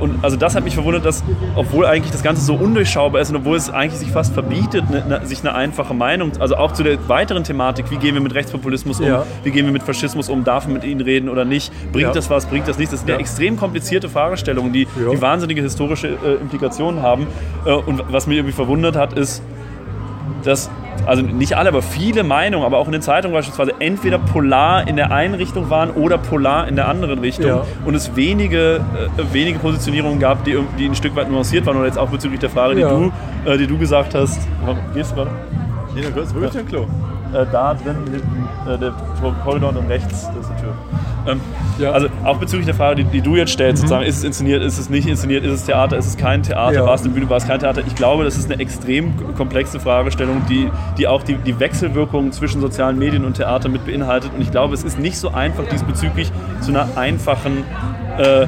und 0.00 0.22
also 0.22 0.36
das 0.36 0.54
hat 0.54 0.64
mich 0.64 0.74
verwundert, 0.74 1.04
dass, 1.04 1.22
obwohl 1.54 1.86
eigentlich 1.86 2.12
das 2.12 2.22
Ganze 2.22 2.42
so 2.44 2.54
undurchschaubar 2.54 3.20
ist 3.20 3.30
und 3.30 3.36
obwohl 3.36 3.56
es 3.56 3.70
eigentlich 3.70 4.00
sich 4.00 4.10
fast 4.10 4.34
verbietet, 4.34 4.90
ne, 4.90 5.04
ne, 5.06 5.26
sich 5.26 5.40
eine 5.40 5.54
einfache 5.54 5.94
Meinung, 5.94 6.32
also 6.38 6.56
auch 6.56 6.72
zu 6.72 6.82
der 6.82 7.08
weiteren 7.08 7.44
Thematik, 7.44 7.90
wie 7.90 7.96
gehen 7.96 8.14
wir 8.14 8.20
mit 8.20 8.34
Rechtspopulismus 8.34 9.00
um, 9.00 9.06
ja. 9.06 9.24
wie 9.42 9.50
gehen 9.50 9.64
wir 9.66 9.72
mit 9.72 9.82
Faschismus 9.82 10.28
um, 10.28 10.44
darf 10.44 10.66
man 10.66 10.74
mit 10.74 10.84
ihnen 10.84 11.00
reden 11.00 11.28
oder 11.28 11.44
nicht, 11.44 11.72
bringt 11.92 12.08
ja. 12.08 12.12
das 12.12 12.30
was, 12.30 12.46
bringt 12.46 12.68
das 12.68 12.78
nichts. 12.78 12.92
Das 12.92 13.00
sind 13.00 13.08
ja, 13.08 13.14
ja 13.14 13.20
extrem 13.20 13.56
komplizierte 13.56 14.08
Fragestellungen, 14.08 14.72
die, 14.72 14.86
die 14.96 15.20
wahnsinnige 15.20 15.62
historische 15.62 16.08
äh, 16.08 16.34
Implikationen 16.40 17.02
haben. 17.02 17.26
Äh, 17.64 17.72
und 17.72 18.02
was 18.10 18.26
mich 18.26 18.38
irgendwie 18.38 18.54
verwundert 18.54 18.96
hat, 18.96 19.12
ist, 19.12 19.42
dass 20.44 20.70
also 21.06 21.22
nicht 21.22 21.56
alle, 21.56 21.68
aber 21.68 21.82
viele 21.82 22.24
Meinungen, 22.24 22.64
aber 22.64 22.78
auch 22.78 22.86
in 22.86 22.92
den 22.92 23.02
Zeitungen 23.02 23.34
beispielsweise, 23.34 23.74
entweder 23.78 24.18
polar 24.18 24.86
in 24.88 24.96
der 24.96 25.12
einen 25.12 25.34
Richtung 25.34 25.70
waren 25.70 25.90
oder 25.90 26.18
polar 26.18 26.68
in 26.68 26.76
der 26.76 26.88
anderen 26.88 27.18
Richtung. 27.18 27.46
Ja. 27.46 27.64
Und 27.84 27.94
es 27.94 28.14
wenige, 28.16 28.76
äh, 28.76 29.32
wenige 29.32 29.58
Positionierungen 29.58 30.18
gab, 30.18 30.44
die, 30.44 30.58
die 30.78 30.86
ein 30.86 30.94
Stück 30.94 31.16
weit 31.16 31.30
nuanciert 31.30 31.66
waren. 31.66 31.76
Oder 31.76 31.86
jetzt 31.86 31.98
auch 31.98 32.08
bezüglich 32.08 32.40
der 32.40 32.50
Frage, 32.50 32.74
die, 32.74 32.80
ja. 32.82 32.90
du, 32.90 33.12
äh, 33.44 33.58
die 33.58 33.66
du 33.66 33.78
gesagt 33.78 34.14
hast. 34.14 34.46
Gehst 34.94 35.12
du 35.12 35.16
gerade? 35.16 35.30
Nee, 35.94 36.02
dann 36.02 36.14
kurz, 36.14 36.34
wirklich 36.34 36.54
ja. 36.54 36.62
Klo. 36.62 36.82
Äh, 37.32 37.44
da 37.52 37.74
drin, 37.74 37.96
hinten, 38.10 38.48
äh, 38.68 38.78
der 38.78 38.92
Korridor 39.44 39.76
und 39.76 39.88
rechts, 39.88 40.28
das 40.28 40.36
ist 40.36 40.50
die 40.56 40.62
Tür. 40.62 40.72
Ähm, 41.28 41.40
ja. 41.78 41.92
Also 41.92 42.08
auch 42.24 42.38
bezüglich 42.38 42.66
der 42.66 42.74
Frage, 42.74 43.04
die, 43.04 43.04
die 43.04 43.20
du 43.20 43.36
jetzt 43.36 43.52
stellst, 43.52 43.82
mhm. 43.82 43.88
sozusagen, 43.88 44.06
ist 44.06 44.18
es 44.18 44.24
inszeniert, 44.24 44.62
ist 44.62 44.78
es 44.78 44.88
nicht 44.88 45.06
inszeniert, 45.06 45.44
ist 45.44 45.52
es 45.52 45.64
Theater, 45.66 45.96
ist 45.96 46.06
es 46.06 46.16
kein 46.16 46.42
Theater, 46.42 46.74
ja. 46.74 46.86
war 46.86 46.94
es 46.94 47.02
eine 47.02 47.10
Bühne, 47.10 47.28
war 47.28 47.36
es 47.36 47.46
kein 47.46 47.60
Theater? 47.60 47.82
Ich 47.86 47.94
glaube, 47.94 48.24
das 48.24 48.36
ist 48.36 48.50
eine 48.50 48.60
extrem 48.60 49.12
komplexe 49.36 49.78
Fragestellung, 49.78 50.42
die, 50.48 50.70
die 50.96 51.06
auch 51.06 51.22
die, 51.22 51.34
die 51.34 51.60
Wechselwirkungen 51.60 52.32
zwischen 52.32 52.60
sozialen 52.60 52.98
Medien 52.98 53.24
und 53.24 53.34
Theater 53.34 53.68
mit 53.68 53.84
beinhaltet. 53.84 54.32
Und 54.34 54.40
ich 54.40 54.50
glaube, 54.50 54.74
es 54.74 54.82
ist 54.82 54.98
nicht 54.98 55.18
so 55.18 55.30
einfach 55.30 55.64
diesbezüglich 55.68 56.32
zu 56.60 56.70
einer 56.70 56.96
einfachen 56.96 57.64
äh, 58.18 58.46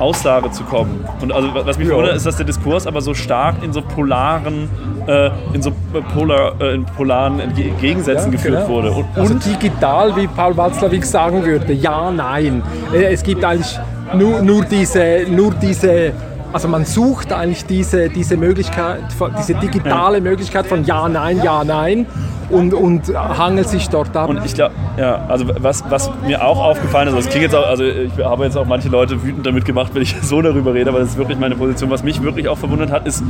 Aussage 0.00 0.50
zu 0.50 0.64
kommen. 0.64 1.04
Und 1.20 1.32
also 1.32 1.48
was 1.54 1.78
mich 1.78 1.88
ja. 1.88 1.94
wundert, 1.94 2.16
ist, 2.16 2.26
dass 2.26 2.36
der 2.36 2.46
Diskurs 2.46 2.86
aber 2.86 3.00
so 3.00 3.14
stark 3.14 3.62
in 3.62 3.72
so 3.72 3.82
polaren, 3.82 4.68
äh, 5.06 5.30
in 5.52 5.62
so 5.62 5.72
polar, 6.14 6.60
äh, 6.60 6.74
in 6.74 6.84
polaren 6.84 7.40
Gegensätzen 7.80 8.32
ja, 8.32 8.38
geführt 8.38 8.66
genau. 8.66 8.68
wurde. 8.68 8.90
Und, 8.92 9.06
also 9.14 9.34
digital, 9.34 10.16
wie 10.16 10.26
Paul 10.26 10.56
Watzlawick 10.56 11.04
sagen 11.04 11.44
würde, 11.44 11.72
ja, 11.72 12.10
nein. 12.10 12.62
Äh, 12.92 13.12
es 13.12 13.22
gibt 13.22 13.44
eigentlich 13.44 13.78
nur, 14.14 14.42
nur 14.42 14.64
diese, 14.64 15.26
nur 15.28 15.52
diese 15.54 16.12
also 16.52 16.66
man 16.66 16.84
sucht 16.84 17.32
eigentlich 17.32 17.64
diese, 17.64 18.08
diese 18.08 18.36
Möglichkeit, 18.36 19.02
diese 19.38 19.54
digitale 19.54 20.20
Möglichkeit 20.20 20.66
von 20.66 20.84
Ja, 20.84 21.08
Nein, 21.08 21.40
Ja, 21.44 21.62
Nein 21.62 22.06
und, 22.50 22.74
und 22.74 23.14
hangelt 23.14 23.68
sich 23.68 23.88
dort 23.88 24.16
ab. 24.16 24.28
Und 24.28 24.44
ich 24.44 24.54
glaube, 24.54 24.74
ja, 24.96 25.24
also 25.28 25.46
was, 25.58 25.84
was 25.88 26.10
mir 26.26 26.44
auch 26.44 26.62
aufgefallen 26.62 27.08
ist, 27.08 27.16
das 27.16 27.28
klingt 27.28 27.44
jetzt 27.44 27.54
auch, 27.54 27.66
also 27.66 27.84
ich 27.84 28.12
habe 28.18 28.44
jetzt 28.44 28.56
auch 28.56 28.66
manche 28.66 28.88
Leute 28.88 29.22
wütend 29.22 29.46
damit 29.46 29.64
gemacht, 29.64 29.94
wenn 29.94 30.02
ich 30.02 30.16
so 30.22 30.42
darüber 30.42 30.74
rede, 30.74 30.90
aber 30.90 31.00
das 31.00 31.10
ist 31.10 31.18
wirklich 31.18 31.38
meine 31.38 31.56
Position. 31.56 31.90
Was 31.90 32.02
mich 32.02 32.22
wirklich 32.22 32.48
auch 32.48 32.58
verwundert 32.58 32.90
hat, 32.90 33.06
ist, 33.06 33.22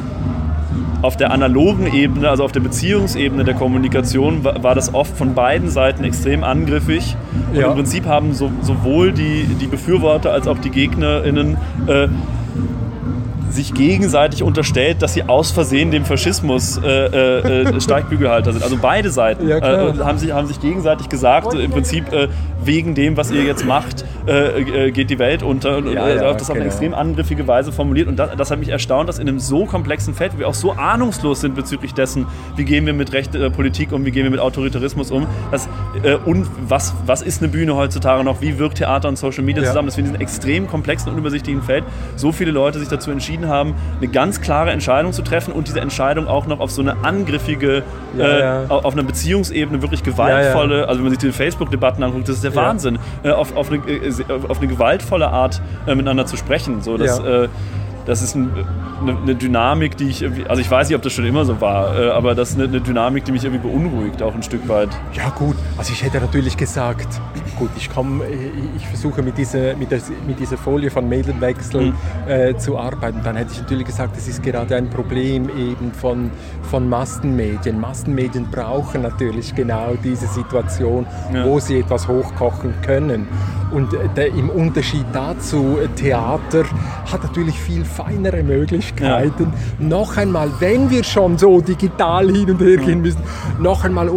auf 1.02 1.16
der 1.16 1.32
analogen 1.32 1.92
Ebene, 1.92 2.28
also 2.28 2.44
auf 2.44 2.52
der 2.52 2.60
Beziehungsebene 2.60 3.44
der 3.44 3.54
Kommunikation, 3.54 4.44
war, 4.44 4.62
war 4.62 4.74
das 4.74 4.92
oft 4.92 5.16
von 5.16 5.34
beiden 5.34 5.70
Seiten 5.70 6.04
extrem 6.04 6.44
angriffig. 6.44 7.16
Und 7.50 7.58
ja. 7.58 7.68
im 7.68 7.74
Prinzip 7.74 8.06
haben 8.06 8.34
so, 8.34 8.50
sowohl 8.60 9.12
die, 9.12 9.44
die 9.44 9.66
Befürworter 9.66 10.32
als 10.32 10.46
auch 10.46 10.58
die 10.58 10.70
GegnerInnen 10.70 11.56
äh, 11.86 12.08
sich 13.50 13.74
gegenseitig 13.74 14.42
unterstellt, 14.42 15.02
dass 15.02 15.14
sie 15.14 15.24
aus 15.24 15.50
Versehen 15.50 15.90
dem 15.90 16.04
Faschismus 16.04 16.78
äh, 16.78 16.88
äh, 16.88 17.62
äh 17.64 17.80
Steigbügelhalter 17.80 18.52
sind. 18.52 18.62
Also 18.62 18.78
beide 18.80 19.10
Seiten 19.10 19.48
ja, 19.48 19.58
äh, 19.58 19.98
haben, 19.98 20.18
sich, 20.18 20.32
haben 20.32 20.46
sich 20.46 20.60
gegenseitig 20.60 21.08
gesagt, 21.08 21.54
im 21.54 21.70
Prinzip 21.70 22.12
äh, 22.12 22.28
wegen 22.64 22.94
dem, 22.94 23.16
was 23.16 23.30
ihr 23.30 23.42
jetzt 23.42 23.64
macht, 23.64 24.04
äh, 24.26 24.90
geht 24.90 25.10
die 25.10 25.18
Welt 25.18 25.42
unter. 25.42 25.78
Und 25.78 25.92
ja, 25.92 26.08
ja, 26.08 26.32
das 26.32 26.44
auf 26.44 26.50
eine 26.50 26.60
genau. 26.60 26.66
extrem 26.66 26.94
angriffige 26.94 27.46
Weise 27.46 27.72
formuliert. 27.72 28.08
Und 28.08 28.16
das, 28.16 28.36
das, 28.36 28.50
hat 28.50 28.58
mich 28.58 28.68
erstaunt, 28.68 29.08
dass 29.08 29.18
in 29.18 29.28
einem 29.28 29.38
so 29.38 29.64
komplexen 29.64 30.14
Feld, 30.14 30.34
wo 30.34 30.38
wir 30.38 30.48
auch 30.48 30.54
so 30.54 30.72
ahnungslos 30.72 31.40
sind 31.40 31.54
bezüglich 31.54 31.94
dessen, 31.94 32.26
wie 32.56 32.64
gehen 32.64 32.86
wir 32.86 32.92
mit 32.92 33.12
Recht, 33.12 33.32
Politik 33.52 33.92
um, 33.92 34.04
wie 34.04 34.10
gehen 34.10 34.24
wir 34.24 34.30
mit 34.30 34.40
Autoritarismus 34.40 35.10
um, 35.10 35.26
dass, 35.50 35.68
und 36.24 36.46
was, 36.68 36.94
was 37.06 37.22
ist 37.22 37.42
eine 37.42 37.50
Bühne 37.50 37.76
heutzutage 37.76 38.24
noch, 38.24 38.40
wie 38.40 38.58
wirkt 38.58 38.78
Theater 38.78 39.08
und 39.08 39.16
Social 39.16 39.44
Media 39.44 39.64
zusammen, 39.64 39.86
dass 39.86 39.96
wir 39.96 40.04
in 40.04 40.10
diesem 40.10 40.20
extrem 40.20 40.66
komplexen 40.66 41.08
und 41.08 41.14
unübersichtlichen 41.14 41.62
Feld 41.62 41.84
so 42.16 42.32
viele 42.32 42.50
Leute 42.50 42.78
sich 42.78 42.88
dazu 42.88 43.10
entschieden 43.10 43.39
entschieden 43.40 43.48
haben, 43.48 43.74
eine 43.98 44.08
ganz 44.08 44.40
klare 44.40 44.70
Entscheidung 44.70 45.12
zu 45.12 45.22
treffen 45.22 45.52
und 45.52 45.68
diese 45.68 45.80
Entscheidung 45.80 46.26
auch 46.28 46.46
noch 46.46 46.60
auf 46.60 46.70
so 46.70 46.82
eine 46.82 46.96
angriffige, 47.04 47.82
ja, 48.16 48.24
äh, 48.24 48.40
ja. 48.40 48.64
auf 48.68 48.92
einer 48.92 49.02
Beziehungsebene 49.02 49.82
wirklich 49.82 50.02
gewaltvolle, 50.02 50.80
ja, 50.80 50.84
also 50.84 50.98
wenn 50.98 51.04
man 51.04 51.10
sich 51.10 51.18
die 51.18 51.32
Facebook-Debatten 51.32 52.02
anguckt, 52.02 52.28
das 52.28 52.36
ist 52.36 52.44
der 52.44 52.54
Wahnsinn, 52.54 52.98
äh, 53.22 53.30
auf, 53.30 53.56
auf, 53.56 53.70
eine, 53.70 53.78
äh, 53.88 54.12
auf, 54.48 54.58
eine, 54.58 54.68
gewaltvolle 54.68 55.28
Art 55.28 55.60
äh, 55.86 55.94
miteinander 55.94 56.26
zu 56.26 56.36
sprechen. 56.36 56.82
So, 56.82 56.96
dass, 56.96 57.18
äh, 57.18 57.48
das 58.06 58.22
ist 58.22 58.34
ein, 58.34 58.50
eine, 59.00 59.16
eine, 59.16 59.34
Dynamik, 59.34 59.96
die 59.96 60.08
ich 60.08 60.24
also 60.48 60.60
ich 60.60 60.70
weiß 60.70 60.88
nicht, 60.88 60.96
ob 60.96 61.02
das 61.02 61.12
schon 61.12 61.24
immer 61.24 61.44
so 61.44 61.60
war, 61.60 61.98
äh, 61.98 62.10
aber 62.10 62.34
das 62.34 62.50
ist 62.50 62.56
eine, 62.56 62.64
eine, 62.64 62.80
Dynamik, 62.80 63.24
die 63.24 63.32
mich 63.32 63.44
irgendwie 63.44 63.68
beunruhigt, 63.68 64.22
auch 64.22 64.34
ein 64.34 64.42
Stück 64.42 64.68
weit. 64.68 64.88
Ja 65.12 65.30
gut, 65.30 65.56
also 65.76 65.92
ich 65.92 66.02
hätte 66.02 66.18
natürlich 66.20 66.56
gesagt, 66.56 67.20
gut, 67.58 67.70
ich 67.76 67.90
komme, 67.90 68.24
ich 68.76 68.86
versuche 68.86 69.22
mit 69.22 69.38
dieser, 69.38 69.76
mit, 69.76 69.90
der, 69.90 70.00
mit 70.26 70.38
dieser 70.38 70.56
Folie 70.56 70.90
von 70.90 71.08
Medienwechsel 71.08 71.92
mhm. 71.92 71.94
äh, 72.26 72.56
zu 72.56 72.78
arbeiten, 72.78 73.20
dann 73.22 73.36
hätte 73.36 73.52
ich 73.52 73.60
natürlich 73.60 73.86
gesagt, 73.86 74.16
es 74.16 74.28
ist 74.28 74.42
gerade 74.42 74.76
ein 74.76 74.88
Problem 74.90 75.48
eben 75.48 75.92
von, 75.92 76.30
von 76.62 76.88
Massenmedien. 76.88 77.80
Massenmedien 77.80 78.46
brauchen 78.50 79.02
natürlich 79.02 79.54
genau 79.54 79.94
diese 80.02 80.26
Situation, 80.26 81.06
ja. 81.32 81.44
wo 81.44 81.58
sie 81.58 81.80
etwas 81.80 82.08
hochkochen 82.08 82.74
können. 82.82 83.28
Und 83.70 83.94
äh, 83.94 84.08
der, 84.16 84.28
im 84.28 84.50
Unterschied 84.50 85.04
dazu, 85.12 85.78
äh, 85.78 85.88
Theater 85.88 86.64
hat 87.10 87.22
natürlich 87.22 87.58
viel 87.58 87.84
feinere 87.90 88.42
Möglichkeiten. 88.42 89.52
Ja. 89.78 89.86
Noch 89.86 90.16
einmal, 90.16 90.50
wenn 90.58 90.90
wir 90.90 91.04
schon 91.04 91.36
so 91.38 91.60
digital 91.60 92.30
hin 92.30 92.50
und 92.50 92.60
her 92.60 92.76
gehen 92.76 93.02
müssen, 93.02 93.22
noch 93.58 93.84
einmal 93.84 94.08
äh, 94.08 94.12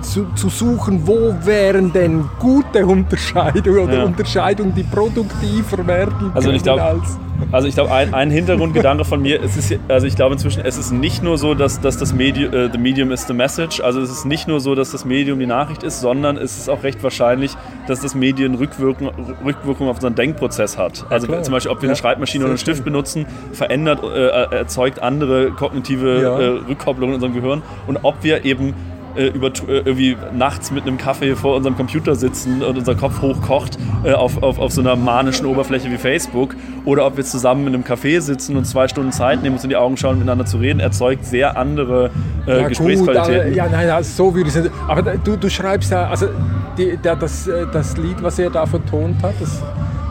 zu, 0.00 0.26
zu, 0.34 0.48
suchen, 0.48 1.06
wo 1.06 1.34
wären 1.42 1.92
denn 1.92 2.24
gute 2.38 2.86
Unterscheidungen 2.86 3.80
oder 3.80 3.98
ja. 3.98 4.04
Unterscheidungen, 4.04 4.74
die 4.74 4.84
produktiver 4.84 5.86
werden 5.86 6.30
also 6.32 6.50
ich 6.50 6.62
glaub, 6.62 6.80
als 6.80 7.18
also 7.52 7.68
ich 7.68 7.74
glaube, 7.74 7.92
ein, 7.92 8.12
ein 8.14 8.30
Hintergrundgedanke 8.30 9.04
von 9.04 9.22
mir, 9.22 9.42
es 9.42 9.56
ist, 9.56 9.78
also 9.88 10.06
ich 10.06 10.16
glaube 10.16 10.34
inzwischen, 10.34 10.62
es 10.64 10.76
ist 10.76 10.92
nicht 10.92 11.22
nur 11.22 11.38
so, 11.38 11.54
dass, 11.54 11.80
dass 11.80 11.96
das 11.96 12.12
Medium, 12.12 12.52
äh, 12.52 12.70
the 12.70 12.78
medium 12.78 13.10
is 13.10 13.26
the 13.26 13.34
message, 13.34 13.80
also 13.80 14.00
es 14.00 14.10
ist 14.10 14.24
nicht 14.24 14.48
nur 14.48 14.60
so, 14.60 14.74
dass 14.74 14.90
das 14.90 15.04
Medium 15.04 15.38
die 15.38 15.46
Nachricht 15.46 15.82
ist, 15.82 16.00
sondern 16.00 16.36
es 16.36 16.56
ist 16.58 16.68
auch 16.68 16.82
recht 16.82 17.02
wahrscheinlich, 17.02 17.52
dass 17.86 18.00
das 18.00 18.14
Medium 18.14 18.54
Rückwirkung, 18.54 19.10
Rückwirkung 19.44 19.88
auf 19.88 19.96
unseren 19.96 20.14
Denkprozess 20.14 20.76
hat. 20.76 21.06
Also 21.10 21.30
ja, 21.32 21.42
zum 21.42 21.52
Beispiel, 21.52 21.72
ob 21.72 21.82
wir 21.82 21.88
eine 21.88 21.96
Schreibmaschine 21.96 22.44
oder 22.44 22.52
einen 22.52 22.58
Stift 22.58 22.84
benutzen, 22.84 23.26
verändert, 23.52 24.02
äh, 24.02 24.56
erzeugt 24.56 25.00
andere 25.00 25.50
kognitive 25.50 26.22
ja. 26.22 26.38
äh, 26.38 26.46
Rückkopplungen 26.68 27.14
in 27.16 27.22
unserem 27.22 27.34
Gehirn 27.34 27.62
und 27.86 27.98
ob 28.02 28.22
wir 28.22 28.44
eben 28.44 28.74
äh, 29.16 29.26
über, 29.28 29.48
äh, 29.48 29.78
irgendwie 29.78 30.16
nachts 30.32 30.70
mit 30.70 30.84
einem 30.84 30.98
Kaffee 30.98 31.34
vor 31.34 31.56
unserem 31.56 31.76
Computer 31.76 32.14
sitzen 32.14 32.62
und 32.62 32.76
unser 32.78 32.94
Kopf 32.94 33.20
hochkocht 33.20 33.78
äh, 34.04 34.12
auf, 34.12 34.42
auf, 34.42 34.58
auf 34.58 34.72
so 34.72 34.80
einer 34.80 34.96
manischen 34.96 35.46
Oberfläche 35.46 35.90
wie 35.90 35.96
Facebook 35.96 36.54
oder 36.84 37.06
ob 37.06 37.16
wir 37.16 37.24
zusammen 37.24 37.66
in 37.66 37.74
einem 37.74 37.84
Café 37.84 38.20
sitzen 38.20 38.56
und 38.56 38.64
zwei 38.64 38.88
Stunden 38.88 39.12
Zeit 39.12 39.42
nehmen, 39.42 39.56
uns 39.56 39.64
in 39.64 39.70
die 39.70 39.76
Augen 39.76 39.96
schauen, 39.96 40.16
miteinander 40.16 40.46
zu 40.46 40.58
reden, 40.58 40.80
erzeugt 40.80 41.24
sehr 41.24 41.56
andere 41.56 42.10
äh, 42.46 42.60
ja, 42.60 42.68
Gesprächsqualitäten. 42.68 43.48
Gut, 43.48 43.56
ja, 43.56 43.68
nein, 43.68 43.90
also 43.90 44.24
so 44.24 44.34
würde 44.34 44.48
ich 44.48 44.56
es 44.56 44.70
Aber 44.86 45.02
du, 45.02 45.36
du 45.36 45.50
schreibst 45.50 45.90
ja, 45.90 46.08
also 46.08 46.28
die, 46.76 46.96
der, 46.96 47.16
das, 47.16 47.46
äh, 47.46 47.66
das 47.72 47.96
Lied, 47.96 48.22
was 48.22 48.38
er 48.38 48.50
da 48.50 48.66
vertont 48.66 49.22
hat, 49.22 49.34
das 49.40 49.62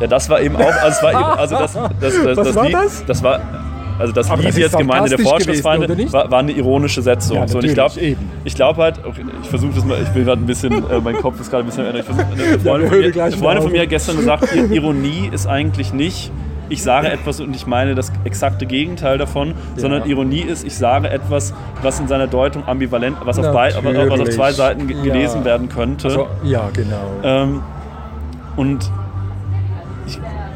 ja, 0.01 0.07
das 0.07 0.29
war 0.29 0.41
eben 0.41 0.57
auch, 0.57 0.83
also, 0.83 1.03
war 1.03 1.11
eben, 1.11 1.23
also 1.23 1.55
das, 1.57 1.73
das, 1.73 1.91
das, 2.01 2.25
was 2.37 2.47
das 2.47 2.55
war 2.55 2.65
Lied, 2.65 2.73
das? 2.73 3.05
das 3.05 3.23
war 3.23 3.39
also 3.99 4.13
das 4.13 4.29
Aber 4.29 4.41
wie 4.41 4.47
das 4.47 4.58
jetzt 4.58 4.77
gemeint 4.77 5.10
in 5.12 5.17
der 5.17 5.25
Fortschrittsfeinde, 5.25 6.12
war, 6.12 6.29
war 6.31 6.39
eine 6.39 6.51
ironische 6.51 7.01
Setzung. 7.01 7.38
Ja, 7.38 7.47
so, 7.47 7.60
ich 7.60 7.73
glaube 7.73 7.93
glaub 8.43 8.77
halt, 8.77 8.99
okay, 9.05 9.25
ich 9.41 9.49
versuche 9.49 9.73
das 9.75 9.86
mal, 9.86 9.97
ich 10.01 10.13
will 10.15 10.23
gerade 10.25 10.41
ein 10.41 10.45
bisschen, 10.45 10.73
äh, 10.73 10.99
mein 11.03 11.15
Kopf 11.17 11.39
ist 11.39 11.49
gerade 11.49 11.63
ein 11.63 11.67
bisschen, 11.67 11.86
ich 11.95 12.03
versuch, 12.03 12.23
eine 12.31 12.60
Freundin, 12.60 12.89
von 12.89 12.99
mir, 12.99 13.23
eine 13.23 13.38
Freundin 13.38 13.63
von 13.63 13.71
mir 13.71 13.81
hat 13.81 13.89
gestern 13.89 14.17
gesagt, 14.17 14.47
Ironie 14.71 15.29
ist 15.31 15.47
eigentlich 15.47 15.93
nicht, 15.93 16.31
ich 16.67 16.81
sage 16.81 17.10
etwas 17.12 17.39
und 17.39 17.55
ich 17.55 17.67
meine 17.67 17.93
das 17.93 18.12
exakte 18.23 18.65
Gegenteil 18.65 19.17
davon, 19.19 19.53
sondern 19.75 20.10
Ironie 20.10 20.41
ist, 20.41 20.65
ich 20.65 20.75
sage 20.75 21.10
etwas, 21.10 21.53
was 21.84 21.99
in 21.99 22.08
seiner 22.08 22.27
Deutung 22.27 22.67
ambivalent, 22.67 23.17
was 23.23 23.38
auf, 23.39 23.53
bei, 23.53 23.71
was 24.10 24.19
auf 24.19 24.29
zwei 24.29 24.51
Seiten 24.51 24.88
ge- 24.88 24.97
Ja. 24.97 25.03
gelesen 25.03 25.45
werden 25.45 25.69
könnte. 25.69 26.08
Also, 26.08 26.27
ja, 26.43 26.69
genau. 26.73 27.12
Ähm, 27.23 27.62
und 28.55 28.89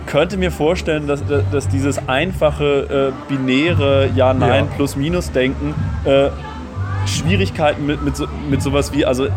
könnte 0.10 0.38
mir 0.38 0.52
vorstellen, 0.52 1.08
dass, 1.08 1.24
dass 1.52 1.67
dieses 1.67 2.08
einfache, 2.10 3.13
äh, 3.13 3.32
binäre 3.32 4.10
Ja-Nein, 4.15 4.65
Ja. 4.65 4.76
Plus-Minus-Denken 4.76 5.76
äh, 6.04 6.30
Schwierigkeiten 7.06 7.86
mit, 7.86 8.04
mit, 8.04 8.17
so, 8.17 8.26
mit 8.50 8.62
sowas 8.62 8.91
wie, 8.91 9.06
also, 9.06 9.26
äh, 9.26 9.32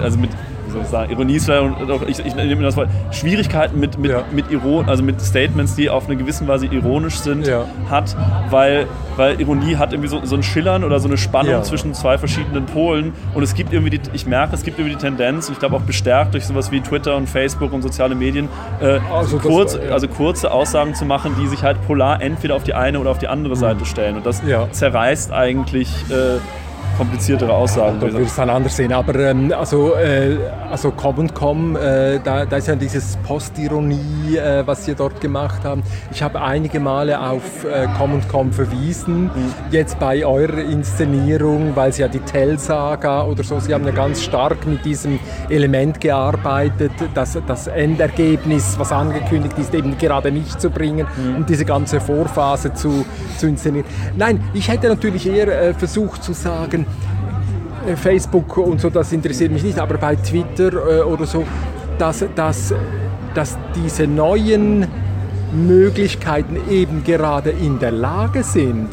also 0.00 0.18
mit, 0.18 0.30
wie 0.30 0.51
soll 0.72 0.82
ich 0.82 0.88
sagen, 0.88 1.12
Ironie 1.12 1.36
ist 1.36 1.50
auch, 1.50 2.02
ich, 2.06 2.18
ich 2.24 2.34
nehme 2.34 2.62
das 2.62 2.76
Wort, 2.76 2.88
Schwierigkeiten 3.12 3.78
mit, 3.78 3.98
mit, 3.98 4.10
Ja. 4.10 4.22
mit, 4.32 4.50
Iron, 4.50 4.88
also 4.88 5.02
mit 5.02 5.20
Statements, 5.20 5.74
die 5.76 5.88
auf 5.90 6.06
eine 6.06 6.16
gewisse 6.16 6.46
Weise 6.48 6.66
ironisch 6.66 7.16
sind, 7.18 7.46
Ja. 7.46 7.64
hat, 7.90 8.16
weil, 8.50 8.86
weil 9.16 9.40
Ironie 9.40 9.76
hat 9.76 9.92
irgendwie 9.92 10.08
so, 10.08 10.20
so 10.24 10.34
ein 10.36 10.42
Schillern 10.42 10.84
oder 10.84 10.98
so 11.00 11.08
eine 11.08 11.16
Spannung 11.16 11.52
Ja. 11.52 11.62
zwischen 11.62 11.94
zwei 11.94 12.18
verschiedenen 12.18 12.66
Polen 12.66 13.12
und 13.34 13.42
es 13.42 13.54
gibt 13.54 13.72
irgendwie, 13.72 13.90
die, 13.98 14.00
ich 14.12 14.26
merke, 14.26 14.54
es 14.54 14.62
gibt 14.62 14.78
irgendwie 14.78 14.96
die 14.96 15.00
Tendenz, 15.02 15.48
und 15.48 15.52
ich 15.54 15.58
glaube 15.58 15.76
auch 15.76 15.82
bestärkt 15.82 16.34
durch 16.34 16.46
sowas 16.46 16.70
wie 16.72 16.80
Twitter 16.80 17.16
und 17.16 17.28
Facebook 17.28 17.72
und 17.72 17.82
soziale 17.82 18.14
Medien, 18.14 18.48
äh, 18.80 18.98
Also 19.12 19.38
kurz, 19.38 19.76
war- 19.78 19.92
also 19.92 20.08
kurze 20.08 20.50
Aussagen 20.50 20.94
zu 20.94 21.04
machen, 21.04 21.34
die 21.40 21.46
sich 21.46 21.62
halt 21.62 21.84
polar 21.86 22.20
entweder 22.22 22.54
auf 22.56 22.64
die 22.64 22.74
eine 22.74 22.98
oder 22.98 23.10
auf 23.10 23.18
die 23.18 23.28
andere 23.28 23.56
Seite 23.56 23.84
stellen 23.84 24.16
und 24.16 24.26
das 24.26 24.42
Mhm. 24.42 24.72
Zerreißt 24.72 25.32
eigentlich 25.32 25.88
äh, 26.10 26.38
kompliziertere 27.02 27.52
Aussagen. 27.52 27.98
Da 28.00 28.12
würde 28.12 28.22
es 28.22 28.36
dann 28.36 28.48
anders 28.48 28.76
sehen. 28.76 28.92
Aber 28.92 29.14
ähm, 29.16 29.52
also, 29.52 29.94
äh, 29.94 30.36
also 30.70 30.92
Com 30.92 31.18
und 31.18 31.34
Com, 31.34 31.74
äh, 31.74 32.20
da, 32.22 32.44
da 32.44 32.56
ist 32.56 32.68
ja 32.68 32.76
dieses 32.76 33.16
Postironie, 33.26 34.36
äh, 34.36 34.64
was 34.64 34.84
Sie 34.84 34.94
dort 34.94 35.20
gemacht 35.20 35.64
haben. 35.64 35.82
Ich 36.12 36.22
habe 36.22 36.40
einige 36.40 36.78
Male 36.78 37.20
auf 37.20 37.64
äh, 37.64 37.88
Com 37.98 38.14
und 38.14 38.28
Com 38.28 38.52
verwiesen. 38.52 39.30
Jetzt 39.72 39.98
bei 39.98 40.24
eurer 40.24 40.58
Inszenierung, 40.58 41.74
weil 41.74 41.92
Sie 41.92 42.02
ja 42.02 42.08
die 42.08 42.20
Tell-Saga 42.20 43.24
oder 43.24 43.42
so, 43.42 43.58
Sie 43.58 43.74
haben 43.74 43.84
ja 43.84 43.90
ganz 43.90 44.22
stark 44.22 44.64
mit 44.66 44.84
diesem 44.84 45.18
Element 45.48 46.00
gearbeitet, 46.00 46.92
dass 47.14 47.36
das 47.48 47.66
Endergebnis, 47.66 48.76
was 48.78 48.92
angekündigt 48.92 49.58
ist, 49.58 49.74
eben 49.74 49.98
gerade 49.98 50.30
nicht 50.30 50.60
zu 50.60 50.70
bringen, 50.70 51.06
um 51.36 51.46
diese 51.46 51.64
ganze 51.64 52.00
Vorphase 52.00 52.72
zu, 52.74 53.04
zu 53.38 53.48
inszenieren. 53.48 53.86
Nein, 54.16 54.40
ich 54.54 54.68
hätte 54.68 54.88
natürlich 54.88 55.26
eher 55.26 55.48
äh, 55.48 55.74
versucht 55.74 56.22
zu 56.22 56.32
sagen, 56.32 56.86
Facebook 57.96 58.56
und 58.56 58.80
so, 58.80 58.88
das 58.90 59.12
interessiert 59.12 59.52
mich 59.52 59.62
nicht, 59.62 59.78
aber 59.78 59.96
bei 59.98 60.16
Twitter 60.16 60.72
äh, 60.72 61.02
oder 61.02 61.26
so, 61.26 61.44
dass, 61.98 62.24
dass, 62.34 62.74
dass 63.34 63.58
diese 63.74 64.06
neuen 64.06 64.86
Möglichkeiten 65.52 66.56
eben 66.70 67.04
gerade 67.04 67.50
in 67.50 67.78
der 67.78 67.90
Lage 67.92 68.42
sind, 68.42 68.88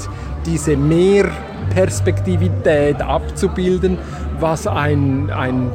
diese 0.45 0.75
Mehrperspektivität 0.77 3.01
abzubilden, 3.01 3.97
was 4.39 4.67
ein, 4.67 5.29
ein 5.31 5.71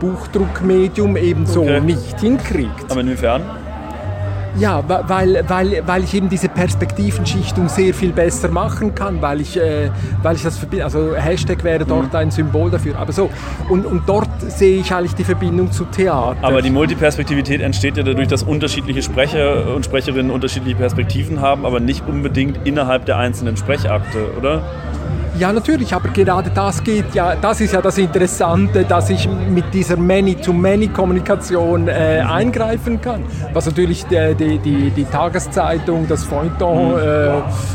Buchdruckmedium 0.00 1.16
eben 1.16 1.46
so 1.46 1.62
Okay. 1.62 1.80
nicht 1.80 2.20
hinkriegt. 2.20 2.90
Aber 2.90 3.00
inwiefern? 3.00 3.40
Ja, 4.56 4.82
weil, 4.86 5.44
weil, 5.48 5.82
weil 5.86 6.04
ich 6.04 6.14
eben 6.14 6.28
diese 6.28 6.48
Perspektivenschichtung 6.48 7.68
sehr 7.68 7.92
viel 7.92 8.12
besser 8.12 8.48
machen 8.48 8.94
kann, 8.94 9.20
weil 9.20 9.40
ich, 9.40 9.56
äh, 9.56 9.90
weil 10.22 10.36
ich 10.36 10.42
das 10.42 10.58
verbinde. 10.58 10.84
Also 10.84 11.14
Hashtag 11.16 11.64
wäre 11.64 11.84
dort 11.84 12.12
Mhm. 12.12 12.18
ein 12.18 12.30
Symbol 12.30 12.70
dafür. 12.70 12.96
Aber 12.98 13.12
so, 13.12 13.30
und, 13.68 13.84
und 13.84 14.02
dort 14.06 14.28
sehe 14.40 14.80
ich 14.80 14.92
eigentlich 14.92 15.14
die 15.14 15.24
Verbindung 15.24 15.72
zu 15.72 15.84
Theater. 15.86 16.36
Aber 16.42 16.62
die 16.62 16.70
Multiperspektivität 16.70 17.60
entsteht 17.60 17.96
ja 17.96 18.02
dadurch, 18.04 18.28
dass 18.28 18.42
unterschiedliche 18.42 19.02
Sprecher 19.02 19.74
und 19.74 19.84
Sprecherinnen 19.84 20.30
unterschiedliche 20.30 20.76
Perspektiven 20.76 21.40
haben, 21.40 21.66
aber 21.66 21.80
nicht 21.80 22.06
unbedingt 22.06 22.60
innerhalb 22.64 23.06
der 23.06 23.18
einzelnen 23.18 23.56
Sprechakte, 23.56 24.18
oder? 24.38 24.62
Ja, 25.36 25.52
natürlich, 25.52 25.92
aber 25.92 26.10
gerade 26.10 26.48
das 26.54 26.82
geht 26.84 27.12
ja, 27.12 27.34
das 27.34 27.60
ist 27.60 27.72
ja 27.72 27.82
das 27.82 27.98
Interessante, 27.98 28.84
dass 28.84 29.10
ich 29.10 29.28
mit 29.28 29.64
dieser 29.74 29.96
Many-to-Many-Kommunikation 29.96 31.88
äh, 31.88 32.22
eingreifen 32.24 33.00
kann. 33.00 33.24
Was 33.52 33.66
natürlich 33.66 34.04
die, 34.06 34.34
die, 34.38 34.58
die, 34.58 34.90
die 34.90 35.04
Tageszeitung, 35.04 36.06
das 36.06 36.22
Feuilleton, 36.22 36.98
äh, 37.00 37.32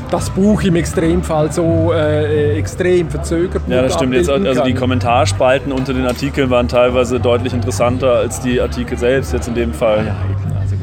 das 0.10 0.30
Buch 0.30 0.62
im 0.64 0.78
Extremfall 0.78 1.52
so 1.52 1.92
äh, 1.92 2.58
extrem 2.58 3.10
verzögert 3.10 3.64
Ja, 3.68 3.82
das 3.82 3.96
stimmt. 3.96 4.14
Jetzt, 4.14 4.30
also 4.30 4.64
die. 4.64 4.74
Kommentarspalten 4.74 5.74
unter 5.74 5.94
den 5.94 6.06
Artikeln 6.06 6.50
waren 6.50 6.70
teilweise 6.70 7.20
deutlich 7.20 7.54
interessanter 7.54 8.14
als 8.14 8.40
die 8.40 8.62
Artikel 8.62 8.98
selbst, 8.98 9.34
jetzt 9.34 9.50
in 9.50 9.56
dem 9.56 9.74
Fall. 9.74 9.98
Ja, 9.98 10.16
eben, 10.30 10.58
also 10.58 10.76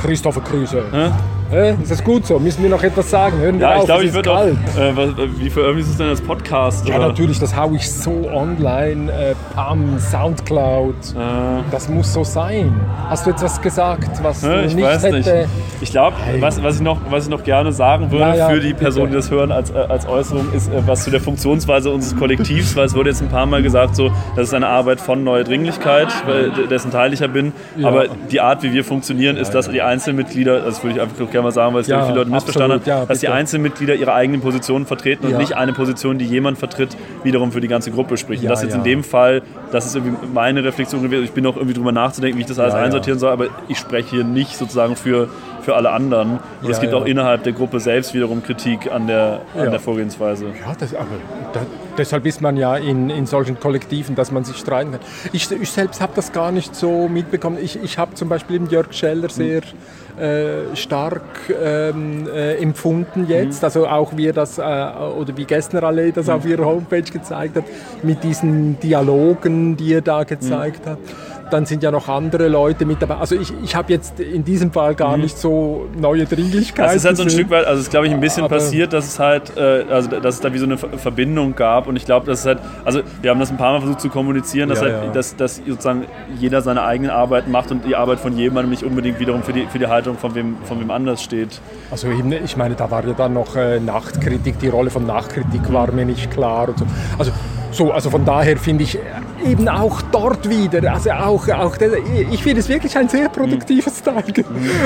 Christopher 0.00 0.40
Kruse. 0.40 0.82
Hä? 0.90 1.10
Äh, 1.52 1.74
ist 1.80 1.90
das 1.92 2.02
gut 2.02 2.26
so? 2.26 2.38
Müssen 2.40 2.62
wir 2.62 2.70
noch 2.70 2.82
etwas 2.82 3.08
sagen? 3.10 3.38
Hören 3.38 3.60
wir 3.60 3.68
Ja, 3.68 3.74
auf, 3.76 3.80
ich 3.80 3.86
glaube, 3.86 4.04
ich 4.04 4.12
würde 4.12 4.30
auch. 4.32 4.46
Äh, 4.46 4.96
was, 4.96 5.10
wie 5.38 5.48
veröffentlichst 5.48 5.90
du 5.90 5.92
es 5.92 5.98
denn 5.98 6.08
als 6.08 6.20
Podcast? 6.20 6.88
Ja, 6.88 6.96
oder? 6.96 7.08
natürlich, 7.08 7.38
das 7.38 7.56
haue 7.56 7.76
ich 7.76 7.88
so 7.90 8.28
online. 8.32 9.12
Äh, 9.12 9.34
Pam, 9.54 9.98
Soundcloud. 9.98 10.94
Äh, 10.94 11.62
Das 11.70 11.88
muss 11.88 12.12
so 12.12 12.24
sein. 12.24 12.74
Hast 13.08 13.26
du 13.26 13.30
etwas 13.30 13.60
gesagt, 13.62 14.22
was 14.22 14.40
du 14.40 14.64
ich 14.64 14.74
nicht 14.74 14.84
weiß 14.84 15.04
hätte? 15.04 15.16
nicht. 15.16 15.30
Ich 15.80 15.90
glaube, 15.90 16.16
was, 16.40 16.62
was, 16.62 16.76
ich 16.76 16.82
noch, 16.82 16.98
was 17.10 17.24
ich 17.24 17.30
noch 17.30 17.44
gerne 17.44 17.70
sagen 17.72 18.10
würde 18.10 18.24
Ja, 18.24 18.34
ja, 18.34 18.48
für 18.48 18.60
die 18.60 18.74
Personen, 18.74 19.10
die 19.10 19.16
das 19.16 19.30
hören 19.30 19.52
als, 19.52 19.70
äh, 19.70 19.74
als 19.74 20.08
Äußerung, 20.08 20.52
ist 20.52 20.68
äh, 20.72 20.82
was 20.86 21.04
zu 21.04 21.10
der 21.10 21.20
Funktionsweise 21.20 21.90
unseres 21.90 22.18
Kollektivs, 22.18 22.74
weil 22.74 22.86
es 22.86 22.94
wurde 22.94 23.10
jetzt 23.10 23.22
ein 23.22 23.28
paar 23.28 23.46
Mal 23.46 23.62
gesagt, 23.62 23.94
so, 23.94 24.10
das 24.34 24.48
ist 24.48 24.54
eine 24.54 24.66
Arbeit 24.66 25.00
von 25.00 25.22
Neue 25.22 25.44
Dringlichkeit, 25.44 26.08
weil, 26.26 26.50
dessen 26.68 26.90
Teil 26.90 27.12
ich 27.12 27.20
ja 27.20 27.28
bin. 27.28 27.52
Ja. 27.76 27.88
Aber 27.88 28.06
die 28.30 28.40
Art, 28.40 28.62
wie 28.64 28.72
wir 28.72 28.82
funktionieren, 28.84 29.36
ist, 29.36 29.50
dass 29.52 29.70
die 29.70 29.82
Einzelmitglieder, 29.82 30.60
das 30.60 30.82
würde 30.82 30.96
ich 30.96 31.02
einfach 31.02 31.16
gerne 31.36 31.44
mal 31.48 31.52
sagen, 31.52 31.74
weil 31.74 31.82
es 31.82 31.86
Ja, 31.86 32.02
viele 32.04 32.18
Leute 32.18 32.30
missverstanden 32.30 32.72
absolut, 32.78 32.86
ja, 32.86 33.00
haben, 33.00 33.08
dass 33.08 33.20
die. 33.20 33.28
Einzelmitglieder 33.28 33.94
ihre 33.94 34.12
eigenen 34.14 34.40
Positionen 34.40 34.86
vertreten 34.86 35.26
und 35.26 35.32
Ja. 35.32 35.38
nicht 35.38 35.54
eine 35.56 35.72
Position, 35.72 36.18
die 36.18 36.24
jemand 36.26 36.58
vertritt, 36.58 36.96
wiederum 37.22 37.52
für 37.52 37.60
die 37.60 37.68
ganze 37.68 37.90
Gruppe 37.90 38.16
spricht. 38.16 38.42
Ja, 38.42 38.48
und 38.48 38.52
das 38.52 38.62
jetzt 38.62 38.72
ja. 38.72 38.78
in 38.78 38.84
dem 38.84 39.04
Fall, 39.04 39.42
das 39.72 39.86
ist 39.86 39.94
irgendwie 39.96 40.16
meine 40.32 40.64
Reflexion 40.64 41.02
gewesen. 41.02 41.24
Ich 41.24 41.32
bin 41.32 41.44
noch 41.44 41.56
irgendwie 41.56 41.74
drüber 41.74 41.92
nachzudenken, 41.92 42.38
wie 42.38 42.42
ich 42.42 42.48
das 42.48 42.58
alles 42.58 42.72
Ja, 42.74 42.80
ja. 42.80 42.84
einsortieren 42.86 43.18
soll, 43.18 43.30
aber 43.32 43.46
ich 43.68 43.78
spreche 43.78 44.10
hier 44.16 44.24
nicht 44.24 44.56
sozusagen 44.56 44.96
für, 44.96 45.28
für 45.62 45.74
alle 45.74 45.90
anderen. 45.90 46.32
Und 46.32 46.40
Ja, 46.64 46.70
es 46.70 46.80
gibt 46.80 46.92
ja. 46.92 46.98
auch 46.98 47.04
innerhalb 47.06 47.42
der 47.42 47.52
Gruppe 47.52 47.80
selbst 47.80 48.14
wiederum 48.14 48.42
Kritik 48.42 48.90
an 48.92 49.06
der, 49.06 49.40
an 49.54 49.64
Ja. 49.64 49.70
der 49.70 49.80
Vorgehensweise. 49.80 50.46
Ja, 50.46 50.74
das, 50.78 50.94
aber 50.94 51.06
da, 51.52 51.60
deshalb 51.98 52.24
ist 52.26 52.40
man 52.40 52.56
ja 52.56 52.76
in, 52.76 53.10
in 53.10 53.26
solchen 53.26 53.58
Kollektiven, 53.60 54.14
dass 54.14 54.30
man 54.32 54.44
sich 54.44 54.56
streiten 54.56 54.92
kann. 54.92 55.00
Ich, 55.32 55.50
ich 55.50 55.70
selbst 55.70 56.00
habe 56.00 56.12
das 56.14 56.32
gar 56.32 56.52
nicht 56.52 56.74
so 56.74 57.08
mitbekommen. 57.08 57.58
Ich, 57.60 57.82
ich 57.82 57.98
habe 57.98 58.14
zum 58.14 58.28
Beispiel 58.28 58.58
den 58.58 58.68
Jörg 58.70 58.86
Scheller 58.92 59.28
sehr 59.28 59.62
äh, 60.18 60.74
stark 60.74 61.22
ähm, 61.62 62.26
äh, 62.28 62.54
empfunden 62.56 63.26
jetzt. 63.28 63.62
Also 63.62 63.86
auch 63.86 64.16
wie 64.16 64.28
er 64.28 64.32
das, 64.32 64.58
äh, 64.58 64.62
oder 64.62 65.36
wie 65.36 65.44
Gessner 65.44 65.82
Allee 65.82 66.12
das 66.12 66.28
auf 66.28 66.46
ihrer 66.46 66.64
Homepage 66.64 67.02
gezeigt 67.02 67.56
hat, 67.56 67.64
mit 68.02 68.24
diesen 68.24 68.80
Dialogen, 68.80 69.76
die 69.76 69.94
er 69.94 70.00
da 70.00 70.24
gezeigt 70.24 70.86
hat. 70.86 70.98
Dann 71.50 71.64
sind 71.64 71.82
ja 71.82 71.90
noch 71.90 72.08
andere 72.08 72.48
Leute 72.48 72.84
mit 72.84 73.00
dabei. 73.00 73.16
Also 73.16 73.36
ich, 73.36 73.52
ich 73.62 73.76
habe 73.76 73.92
jetzt 73.92 74.18
in 74.18 74.42
diesem 74.44 74.72
Fall 74.72 74.94
gar 74.94 75.16
nicht 75.16 75.38
so 75.38 75.86
neue 75.96 76.24
Dringlichkeiten. 76.24 76.84
Das 76.86 76.96
ist 76.96 77.04
halt 77.04 77.16
so 77.16 77.22
ein. 77.22 77.30
Stück 77.30 77.50
weit, 77.50 77.66
also 77.66 77.78
es 77.78 77.86
ist 77.86 77.90
glaube 77.90 78.06
ich 78.08 78.12
ein 78.12 78.20
bisschen 78.20 78.48
passiert, 78.48 78.92
dass 78.92 79.06
es 79.06 79.18
halt, 79.18 79.56
äh, 79.56 79.84
also 79.90 80.08
dass 80.10 80.36
es 80.36 80.40
da 80.40 80.52
wie 80.52 80.58
so 80.58 80.64
eine 80.64 80.76
Ver- 80.76 80.98
Verbindung 80.98 81.54
gab 81.54 81.86
und 81.86 81.96
ich 81.96 82.04
glaube, 82.04 82.26
dass 82.26 82.40
es 82.40 82.46
halt, 82.46 82.58
also 82.84 83.00
wir 83.22 83.30
haben 83.30 83.38
das 83.40 83.50
ein 83.50 83.56
paar 83.56 83.72
Mal 83.72 83.80
versucht 83.80 84.00
zu 84.00 84.08
kommunizieren, 84.08 84.68
dass 84.68 84.80
Ja, 84.80 84.86
halt, 84.86 85.04
ja. 85.04 85.12
Dass, 85.12 85.36
dass 85.36 85.56
sozusagen 85.56 86.04
jeder 86.40 86.62
seine 86.62 86.82
eigene 86.82 87.12
Arbeit 87.12 87.48
macht 87.48 87.70
und 87.70 87.84
die 87.84 87.94
Arbeit 87.94 88.18
von 88.20 88.36
jemandem 88.36 88.70
nicht 88.70 88.82
unbedingt 88.82 89.20
wiederum 89.20 89.42
für 89.42 89.52
die, 89.52 89.66
für 89.66 89.78
die 89.78 89.86
Haltung 89.86 90.16
von 90.18 90.34
wem, 90.34 90.56
von 90.64 90.80
wem 90.80 90.90
anders 90.90 91.22
steht. 91.22 91.60
Also 91.90 92.08
ich 92.44 92.56
meine, 92.56 92.74
da 92.74 92.90
war 92.90 93.04
ja 93.06 93.12
dann 93.12 93.34
noch 93.34 93.54
äh, 93.56 93.78
Nachtkritik, 93.78 94.58
die 94.58 94.68
Rolle 94.68 94.90
von 94.90 95.06
Nachtkritik 95.06 95.72
war 95.72 95.90
mir 95.92 96.04
nicht 96.04 96.30
klar 96.30 96.68
und 96.68 96.78
so. 96.78 96.86
Also, 97.18 97.30
so, 97.70 97.92
also 97.92 98.10
von 98.10 98.24
daher 98.24 98.56
finde 98.56 98.84
ich 98.84 98.98
eben 99.44 99.68
auch 99.68 100.00
dort 100.12 100.48
wieder, 100.48 100.92
also 100.92 101.10
auch, 101.10 101.48
auch 101.48 101.76
der, 101.76 101.90
ich 102.30 102.42
finde 102.42 102.60
es 102.60 102.68
wirklich 102.68 102.96
ein 102.96 103.08
sehr 103.08 103.28
produktives 103.28 104.02
Teil. 104.02 104.22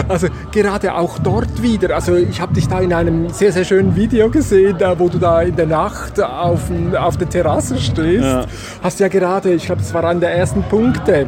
Also 0.09 0.29
gerade 0.53 0.95
auch 0.95 1.19
dort 1.19 1.63
wieder, 1.63 1.95
also 1.95 2.15
ich 2.17 2.41
habe 2.41 2.55
dich 2.55 2.69
da 2.69 2.81
in 2.81 2.93
einem 2.93 3.29
sehr, 3.31 3.53
sehr 3.53 3.65
schönen 3.65 3.95
Video 3.97 4.31
gesehen, 4.31 4.77
da, 4.79 4.99
wo 4.99 5.09
du 5.09 5.19
da 5.19 5.43
in 5.43 5.57
der 5.57 5.67
Nacht 5.67 6.21
auf, 6.23 6.61
auf 6.99 7.17
der 7.17 7.29
Terrasse 7.29 7.79
stehst. 7.79 8.25
Ja. 8.25 8.45
Hast 8.83 9.01
ja 9.01 9.09
gerade, 9.09 9.53
ich 9.53 9.67
glaube, 9.67 9.81
das 9.83 9.93
war 9.95 10.05
einer 10.05 10.21
der 10.21 10.35
ersten 10.35 10.63
Punkte, 10.65 11.27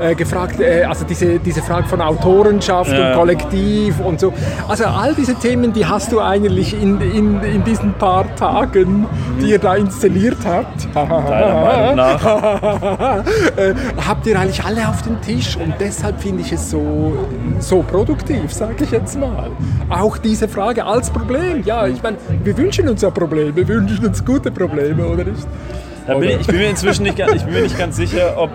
äh, 0.00 0.14
gefragt, 0.16 0.58
äh, 0.60 0.82
also 0.84 1.04
diese, 1.04 1.38
diese 1.38 1.62
Frage 1.62 1.86
von 1.86 2.00
Autorenschaft 2.00 2.90
Ja. 2.90 3.10
und 3.10 3.14
Kollektiv 3.16 4.00
und 4.00 4.18
so. 4.18 4.32
Also 4.68 4.84
all 4.86 5.14
diese 5.14 5.36
Themen, 5.36 5.72
die 5.72 5.86
hast 5.86 6.10
du 6.10 6.20
eigentlich 6.20 6.74
in, 6.74 7.00
in, 7.00 7.40
in 7.42 7.62
diesen 7.62 7.92
paar 7.94 8.24
Tagen, 8.34 9.06
die 9.40 9.50
ihr 9.50 9.58
da 9.60 9.76
inszeniert 9.76 10.38
habt, 10.44 10.88
Deiner 10.94 11.64
Meinung 11.64 11.94
nach. 11.96 12.62
äh, 12.64 13.74
habt 14.06 14.26
ihr 14.26 14.38
eigentlich 14.38 14.64
alle 14.64 14.88
auf 14.88 15.02
dem 15.02 15.20
Tisch 15.20 15.56
und 15.56 15.74
deshalb 15.78 16.20
finde 16.20 16.42
ich 16.42 16.52
es 16.52 16.70
so, 16.70 17.16
so 17.58 17.82
produktiv, 17.82 18.52
sage 18.52 18.84
ich 18.84 18.90
jetzt 18.90 19.18
mal. 19.18 19.50
auch 19.88 20.18
diese 20.18 20.48
Frage 20.48 20.84
als 20.84 21.10
Problem. 21.10 21.62
Ja, 21.64 21.86
ich 21.86 22.02
meine, 22.02 22.16
wir 22.42 22.56
wünschen 22.56 22.88
uns 22.88 23.02
ja 23.02 23.10
Probleme, 23.10 23.54
wir 23.54 23.68
wünschen 23.68 24.04
uns 24.06 24.24
gute 24.24 24.50
Probleme, 24.50 25.06
oder 25.06 25.24
nicht? 25.24 25.46
Bin 26.06 26.22
ich, 26.22 26.40
ich 26.40 26.46
bin 26.46 26.56
mir 26.56 26.70
inzwischen 26.70 27.04
nicht, 27.04 27.18
ich 27.18 27.44
bin 27.44 27.54
mir 27.54 27.62
nicht 27.62 27.78
ganz 27.78 27.96
sicher, 27.96 28.34
ob 28.36 28.50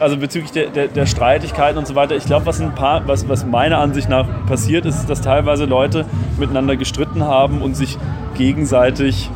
also 0.00 0.16
bezüglich 0.16 0.50
der, 0.52 0.66
der, 0.68 0.88
der, 0.88 1.06
Streitigkeiten 1.06 1.78
und 1.78 1.86
so 1.86 1.94
weiter, 1.94 2.16
ich 2.16 2.26
glaube, 2.26 2.46
was 2.46 2.60
ein 2.60 2.74
paar, 2.74 3.06
was, 3.06 3.28
was 3.28 3.46
meiner 3.46 3.78
Ansicht 3.78 4.08
nach 4.08 4.26
passiert 4.46 4.86
ist, 4.86 5.06
dass 5.06 5.20
teilweise 5.20 5.66
Leute 5.66 6.04
miteinander 6.38 6.76
gestritten 6.76 7.22
haben 7.24 7.62
und 7.62 7.76
sich 7.76 7.96
gegenseitig 8.36 9.30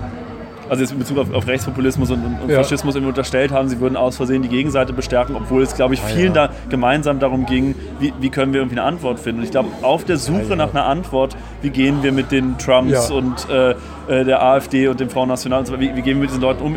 also 0.68 0.82
jetzt 0.82 0.92
in 0.92 0.98
Bezug 0.98 1.18
auf, 1.18 1.32
auf 1.32 1.46
Rechtspopulismus 1.46 2.10
und, 2.10 2.24
und 2.24 2.50
ja. 2.50 2.56
Faschismus 2.56 2.94
immer 2.96 3.08
unterstellt 3.08 3.52
haben, 3.52 3.68
sie 3.68 3.80
würden 3.80 3.96
aus 3.96 4.16
Versehen 4.16 4.42
die 4.42 4.48
Gegenseite 4.48 4.92
bestärken, 4.92 5.36
obwohl 5.36 5.62
es, 5.62 5.74
glaube 5.74 5.94
ich, 5.94 6.00
vielen 6.00 6.34
ja, 6.34 6.46
ja. 6.46 6.48
da 6.48 6.54
gemeinsam 6.68 7.18
darum 7.18 7.46
ging, 7.46 7.74
wie, 8.00 8.12
wie, 8.20 8.30
können 8.30 8.52
wir 8.52 8.60
irgendwie 8.60 8.78
eine 8.78 8.86
Antwort 8.86 9.18
finden. 9.20 9.40
Und 9.40 9.44
ich 9.44 9.50
glaube, 9.50 9.68
auf 9.82 10.04
der 10.04 10.16
Suche 10.16 10.56
nach 10.56 10.70
einer 10.70 10.86
Antwort, 10.86 11.36
wie 11.62 11.70
gehen 11.70 12.02
wir 12.02 12.12
mit 12.12 12.30
den 12.30 12.58
Trumps 12.58 13.10
und 13.10 13.48
äh, 13.50 13.70
äh, 14.08 14.24
der 14.24 14.42
AfD 14.42 14.88
und 14.88 15.00
dem 15.00 15.10
Front 15.10 15.28
National 15.28 15.60
und 15.60 15.66
so 15.66 15.72
weiter, 15.72 15.82
wie, 15.82 15.96
wie 15.96 16.02
gehen 16.02 16.16
wir 16.16 16.22
mit 16.22 16.30
diesen 16.30 16.42
Leuten 16.42 16.62
um, 16.62 16.76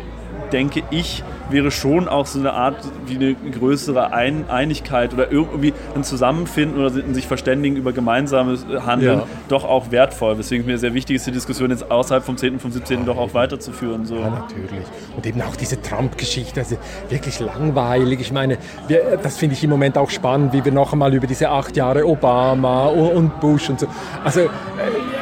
denke 0.51 0.83
ich, 0.91 1.23
wäre 1.49 1.71
schon 1.71 2.07
auch 2.07 2.25
so 2.25 2.39
eine 2.39 2.53
Art 2.53 2.77
wie 3.05 3.15
eine 3.15 3.35
größere 3.35 4.13
ein 4.13 4.49
Einigkeit 4.49 5.13
oder 5.13 5.31
irgendwie 5.31 5.73
ein 5.95 6.03
Zusammenfinden 6.03 6.79
oder 6.79 6.89
sich 7.13 7.27
verständigen 7.27 7.75
über 7.75 7.93
gemeinsames 7.93 8.65
Handeln 8.85 9.19
ja. 9.19 9.27
doch 9.49 9.63
auch 9.63 9.91
wertvoll. 9.91 10.37
Weswegen 10.37 10.65
mir 10.65 10.77
sehr 10.77 10.93
wichtig 10.93 11.17
ist, 11.17 11.27
die 11.27 11.31
Diskussion 11.31 11.71
jetzt 11.71 11.89
außerhalb 11.91 12.23
vom 12.23 12.37
10. 12.37 12.53
und 12.53 12.59
vom 12.61 12.71
17. 12.71 13.05
doch 13.05 13.17
auch 13.17 13.33
weiterzuführen. 13.33 14.05
So. 14.05 14.15
Ja, 14.15 14.29
natürlich. 14.29 14.85
Und 15.15 15.25
eben 15.25 15.41
auch 15.41 15.55
diese 15.55 15.81
Trump-Geschichte, 15.81 16.61
also 16.61 16.77
wirklich 17.09 17.39
langweilig. 17.39 18.21
Ich 18.21 18.31
meine, 18.31 18.57
wir, 18.87 19.17
das 19.21 19.37
finde 19.37 19.55
ich 19.55 19.63
im 19.63 19.69
Moment 19.69 19.97
auch 19.97 20.09
spannend, 20.09 20.53
wie 20.53 20.63
wir 20.63 20.71
noch 20.71 20.93
einmal 20.93 21.13
über 21.13 21.27
diese 21.27 21.49
acht 21.49 21.75
Jahre 21.75 22.05
Obama 22.05 22.87
und 22.87 23.39
Bush 23.39 23.69
und 23.69 23.79
so. 23.79 23.87
Also 24.23 24.41
äh, 24.41 24.49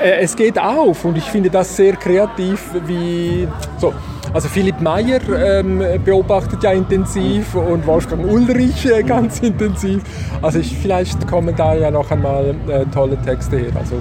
es 0.02 0.36
geht 0.36 0.60
auf 0.60 1.06
und 1.06 1.18
ich 1.18 1.26
finde 1.26 1.50
das 1.50 1.76
sehr 1.76 1.96
kreativ, 1.96 2.72
wie 2.86 3.48
so. 3.78 3.94
Also 4.32 4.48
Philipp 4.48 4.80
Mayer 4.80 5.22
ähm, 5.36 5.84
beobachtet 6.06 6.62
ja 6.62 6.72
intensiv 6.72 7.56
und 7.56 7.88
Wolfgang 7.88 8.32
Ulrich 8.32 8.86
äh, 8.86 9.02
ganz 9.02 9.40
intensiv. 9.42 10.04
Also 10.42 10.60
ich, 10.60 10.78
vielleicht 10.78 11.28
kommen 11.28 11.56
da 11.56 11.74
ja 11.74 11.90
noch 11.90 12.12
einmal 12.12 12.56
äh, 12.68 12.86
tolle 12.94 13.18
Texte 13.18 13.58
her. 13.58 13.72
Also 13.76 14.00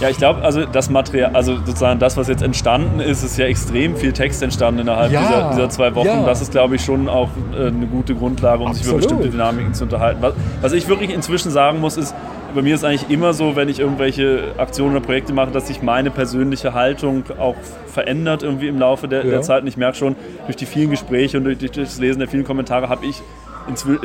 ja, 0.00 0.08
ich 0.08 0.16
glaube, 0.16 0.42
also 0.42 0.64
das 0.64 0.90
Material, 0.90 1.34
also 1.34 1.56
sozusagen 1.56 2.00
das, 2.00 2.16
was 2.16 2.28
jetzt 2.28 2.42
entstanden 2.42 3.00
ist, 3.00 3.22
ist 3.22 3.38
ja 3.38 3.46
extrem 3.46 3.96
viel 3.96 4.12
Text 4.12 4.42
entstanden 4.42 4.80
innerhalb 4.80 5.12
ja, 5.12 5.20
dieser, 5.20 5.50
dieser, 5.50 5.68
zwei 5.70 5.94
Wochen. 5.94 6.06
Ja. 6.06 6.24
Das 6.24 6.42
ist, 6.42 6.50
glaube 6.50 6.76
ich, 6.76 6.84
schon 6.84 7.08
auch 7.08 7.30
äh, 7.56 7.68
eine 7.68 7.86
gute 7.86 8.14
Grundlage, 8.14 8.62
um 8.62 8.68
Absolut. 8.68 8.84
sich 8.84 8.88
über 8.88 8.98
bestimmte 8.98 9.30
Dynamiken 9.30 9.72
zu 9.72 9.84
unterhalten. 9.84 10.20
Was, 10.20 10.34
was 10.62 10.72
ich 10.72 10.88
wirklich 10.88 11.10
inzwischen 11.10 11.50
sagen 11.50 11.80
muss, 11.80 11.96
ist, 11.96 12.14
bei 12.54 12.62
mir 12.62 12.74
ist 12.74 12.84
eigentlich 12.84 13.10
immer 13.10 13.32
so, 13.32 13.56
wenn 13.56 13.68
ich 13.68 13.80
irgendwelche 13.80 14.54
Aktionen 14.56 14.96
oder 14.96 15.04
Projekte 15.04 15.32
mache, 15.32 15.50
dass 15.50 15.66
sich 15.66 15.82
meine 15.82 16.10
persönliche 16.10 16.72
Haltung 16.72 17.24
auch 17.38 17.56
verändert 17.86 18.42
irgendwie 18.42 18.68
im 18.68 18.78
Laufe 18.78 19.08
der, 19.08 19.24
ja. 19.24 19.30
der 19.30 19.42
Zeit. 19.42 19.62
Und 19.62 19.68
ich 19.68 19.76
merke 19.76 19.96
schon, 19.96 20.16
durch 20.46 20.56
die 20.56 20.66
vielen 20.66 20.90
Gespräche 20.90 21.38
und 21.38 21.44
durch, 21.44 21.58
durch 21.58 21.72
das 21.72 21.98
Lesen 21.98 22.20
der 22.20 22.28
vielen 22.28 22.44
Kommentare 22.44 22.88
habe 22.88 23.04
ich 23.06 23.22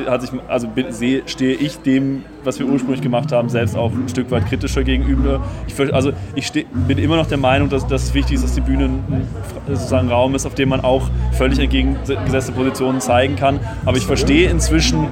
hat 0.07 0.21
sich, 0.21 0.31
also 0.47 0.67
sehe, 0.89 1.23
stehe 1.25 1.55
ich 1.55 1.79
dem, 1.79 2.23
was 2.43 2.59
wir 2.59 2.65
ursprünglich 2.65 3.01
gemacht 3.01 3.31
haben, 3.31 3.49
selbst 3.49 3.75
auch 3.75 3.91
ein 3.91 4.07
Stück 4.07 4.31
weit 4.31 4.45
kritischer 4.47 4.83
gegenüber. 4.83 5.41
Ich, 5.67 5.93
also 5.93 6.11
ich 6.35 6.47
steh, 6.47 6.65
bin 6.87 6.97
immer 6.97 7.15
noch 7.17 7.27
der 7.27 7.37
Meinung, 7.37 7.69
dass, 7.69 7.85
dass 7.87 8.03
es 8.03 8.13
wichtig 8.13 8.35
ist, 8.35 8.43
dass 8.43 8.53
die 8.53 8.61
Bühne 8.61 8.85
ein, 8.85 9.27
sozusagen 9.67 10.09
Raum 10.09 10.35
ist, 10.35 10.45
auf 10.45 10.55
dem 10.55 10.69
man 10.69 10.81
auch 10.81 11.09
völlig 11.33 11.59
entgegengesetzte 11.59 12.51
Positionen 12.53 13.01
zeigen 13.01 13.35
kann. 13.35 13.59
Aber 13.85 13.97
ich 13.97 14.05
verstehe 14.05 14.49
inzwischen 14.49 15.07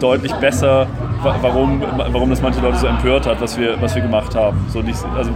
deutlich 0.00 0.32
besser, 0.34 0.86
warum, 1.22 1.82
warum 2.12 2.30
das 2.30 2.40
manche 2.42 2.60
Leute 2.60 2.78
so 2.78 2.86
empört 2.86 3.26
hat, 3.26 3.40
was 3.40 3.58
wir, 3.58 3.80
was 3.80 3.94
wir 3.94 4.02
gemacht 4.02 4.34
haben. 4.34 4.58
So 4.68 4.80
nicht, 4.80 4.98
also 5.16 5.30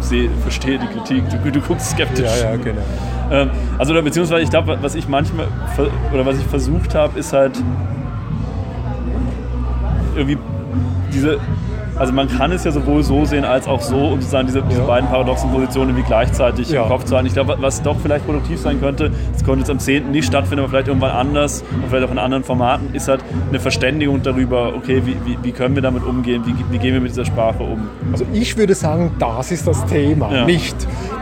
sehe, 0.00 0.30
verstehe 0.42 0.78
die 0.78 0.86
Kritik. 0.86 1.24
Du, 1.30 1.50
du 1.50 1.60
guckst 1.60 1.90
skeptisch. 1.90 2.26
Ja, 2.42 2.50
ja, 2.50 2.56
genau. 2.56 2.82
Ähm, 3.30 3.50
also 3.78 3.94
beziehungsweise 4.02 4.42
ich 4.42 4.50
glaube, 4.50 4.78
was 4.80 4.94
ich 4.94 5.08
manchmal 5.08 5.46
oder 6.12 6.26
was 6.26 6.38
ich 6.38 6.44
versucht 6.46 6.94
habe, 6.94 7.18
ist 7.18 7.32
halt 7.32 7.52
irgendwie 10.20 10.38
diese, 11.12 11.40
also 11.96 12.12
man 12.12 12.28
kann 12.28 12.52
es 12.52 12.64
ja 12.64 12.70
sowohl 12.70 13.02
so 13.02 13.24
sehen 13.24 13.44
als 13.44 13.66
auch 13.66 13.80
so 13.80 13.96
und 13.96 14.20
sozusagen 14.20 14.46
diese, 14.46 14.62
diese 14.62 14.82
beiden 14.82 15.08
paradoxen 15.08 15.50
Positionen 15.50 15.96
wie 15.96 16.02
gleichzeitig 16.02 16.70
ja. 16.70 16.82
im 16.82 16.88
Kopf 16.88 17.04
zu 17.04 17.16
haben. 17.16 17.26
Ich 17.26 17.34
glaube, 17.34 17.56
was 17.60 17.82
doch 17.82 17.96
vielleicht 18.00 18.24
produktiv 18.24 18.58
sein 18.58 18.80
könnte, 18.80 19.10
das 19.32 19.44
konnte 19.44 19.60
jetzt 19.60 19.70
am 19.70 19.78
10. 19.78 20.10
nicht 20.10 20.26
stattfinden, 20.26 20.60
aber 20.60 20.70
vielleicht 20.70 20.88
irgendwann 20.88 21.10
anders 21.10 21.62
und 21.72 21.88
vielleicht 21.88 22.06
auch 22.06 22.12
in 22.12 22.18
anderen 22.18 22.44
Formaten, 22.44 22.94
ist 22.94 23.08
halt 23.08 23.20
eine 23.48 23.60
Verständigung 23.60 24.22
darüber, 24.22 24.74
okay, 24.74 25.02
wie, 25.04 25.16
wie, 25.24 25.36
wie 25.42 25.52
können 25.52 25.74
wir 25.74 25.82
damit 25.82 26.04
umgehen, 26.04 26.42
wie, 26.46 26.54
wie, 26.70 26.78
gehen 26.78 26.94
wir 26.94 27.00
mit 27.00 27.10
dieser 27.10 27.24
Sprache 27.24 27.62
um. 27.62 27.88
Also 28.12 28.24
ich 28.32 28.56
würde 28.56 28.74
sagen, 28.74 29.12
das 29.18 29.50
ist 29.50 29.66
das 29.66 29.84
Thema, 29.86 30.32
ja. 30.32 30.44
nicht 30.44 30.76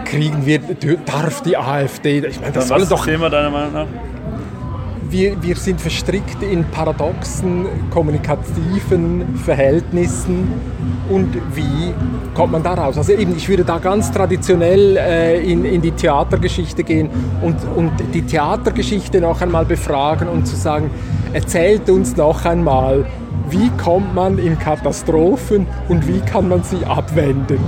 kriegen 0.04 0.46
wir, 0.46 0.60
darf 1.04 1.42
die 1.42 1.56
AfD, 1.56 2.18
ich 2.26 2.40
meine, 2.40 2.52
das 2.52 2.68
soll 2.68 2.80
doch... 2.80 2.98
Das 2.98 3.04
Thema 3.04 3.28
deiner 3.28 3.50
Meinung 3.50 3.72
nach? 3.72 3.86
Wir, 5.10 5.42
wir 5.42 5.56
sind 5.56 5.80
verstrickt 5.80 6.42
in 6.42 6.64
paradoxen 6.64 7.66
kommunikativen 7.90 9.36
Verhältnissen 9.44 10.48
und 11.08 11.34
wie 11.54 11.94
kommt 12.34 12.52
man 12.52 12.62
da 12.62 12.74
raus? 12.74 12.98
Also 12.98 13.12
eben, 13.12 13.36
ich 13.36 13.48
würde 13.48 13.64
da 13.64 13.78
ganz 13.78 14.12
traditionell 14.12 14.96
äh, 14.96 15.40
in, 15.40 15.64
in 15.64 15.80
die 15.80 15.92
Theatergeschichte 15.92 16.84
gehen 16.84 17.08
und, 17.42 17.56
und 17.76 17.92
die 18.12 18.22
Theatergeschichte 18.22 19.20
noch 19.20 19.40
einmal 19.40 19.64
befragen 19.64 20.28
und 20.28 20.46
zu 20.46 20.56
sagen, 20.56 20.90
erzählt 21.32 21.88
uns 21.88 22.16
noch 22.16 22.44
einmal, 22.44 23.06
wie 23.50 23.70
kommt 23.82 24.14
man 24.14 24.38
in 24.38 24.58
Katastrophen 24.58 25.66
und 25.88 26.06
wie 26.06 26.20
kann 26.20 26.48
man 26.48 26.62
sie 26.62 26.84
abwenden. 26.84 27.58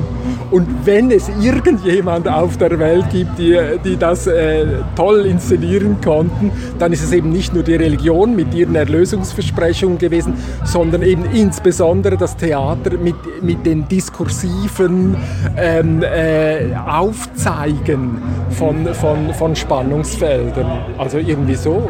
Und 0.50 0.66
wenn 0.84 1.10
es 1.10 1.28
irgendjemand 1.40 2.28
auf 2.28 2.56
der 2.56 2.78
Welt 2.78 3.10
gibt, 3.10 3.38
die, 3.38 3.58
die 3.84 3.96
das 3.96 4.26
äh, 4.26 4.66
toll 4.96 5.26
inszenieren 5.26 6.00
konnten, 6.02 6.50
dann 6.78 6.92
ist 6.92 7.04
es 7.04 7.12
eben 7.12 7.30
nicht 7.30 7.54
nur 7.54 7.62
die 7.62 7.76
Religion 7.76 8.34
mit 8.34 8.52
ihren 8.54 8.74
Erlösungsversprechungen 8.74 9.98
gewesen, 9.98 10.34
sondern 10.64 11.02
eben 11.02 11.24
insbesondere 11.32 12.16
das 12.16 12.36
Theater 12.36 12.98
mit, 12.98 13.14
mit 13.42 13.64
den 13.64 13.86
diskursiven 13.88 15.16
ähm, 15.56 16.02
äh, 16.02 16.74
Aufzeigen 16.74 18.20
von, 18.50 18.92
von, 18.94 19.32
von 19.34 19.54
Spannungsfeldern. 19.54 20.66
Also 20.98 21.18
irgendwie 21.18 21.54
so. 21.54 21.88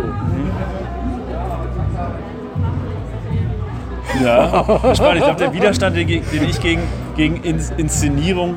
Ja, 4.23 4.94
spannend. 4.94 5.16
Ich 5.16 5.25
glaube, 5.25 5.37
der 5.37 5.53
Widerstand, 5.53 5.96
den, 5.96 6.07
den 6.09 6.44
ich 6.49 6.61
gegen, 6.61 6.83
gegen 7.16 7.42
Inszenierung 7.42 8.57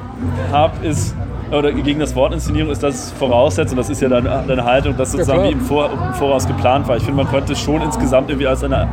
habe, 0.52 0.86
ist, 0.86 1.16
oder 1.52 1.72
gegen 1.72 2.00
das 2.00 2.16
Wort 2.16 2.34
Inszenierung 2.34 2.72
ist 2.72 2.84
das 2.84 3.12
voraussetzt, 3.12 3.72
und 3.74 3.78
das 3.78 3.90
ist 3.90 4.02
ja 4.02 4.10
deine, 4.10 4.44
deine 4.48 4.64
Haltung, 4.64 4.98
dass 4.98 5.12
sozusagen 5.12 5.44
ja, 5.44 5.50
wie 5.50 5.54
im, 5.54 5.62
Vor, 5.62 5.90
im 5.92 6.14
Voraus 6.16 6.48
geplant 6.48 6.88
war. 6.88 6.98
Ich 6.98 7.04
finde, 7.04 7.24
man 7.24 7.32
könnte 7.32 7.54
es 7.54 7.60
schon 7.60 7.82
insgesamt 7.82 8.30
irgendwie 8.30 8.48
als 8.48 8.64
eine 8.64 8.88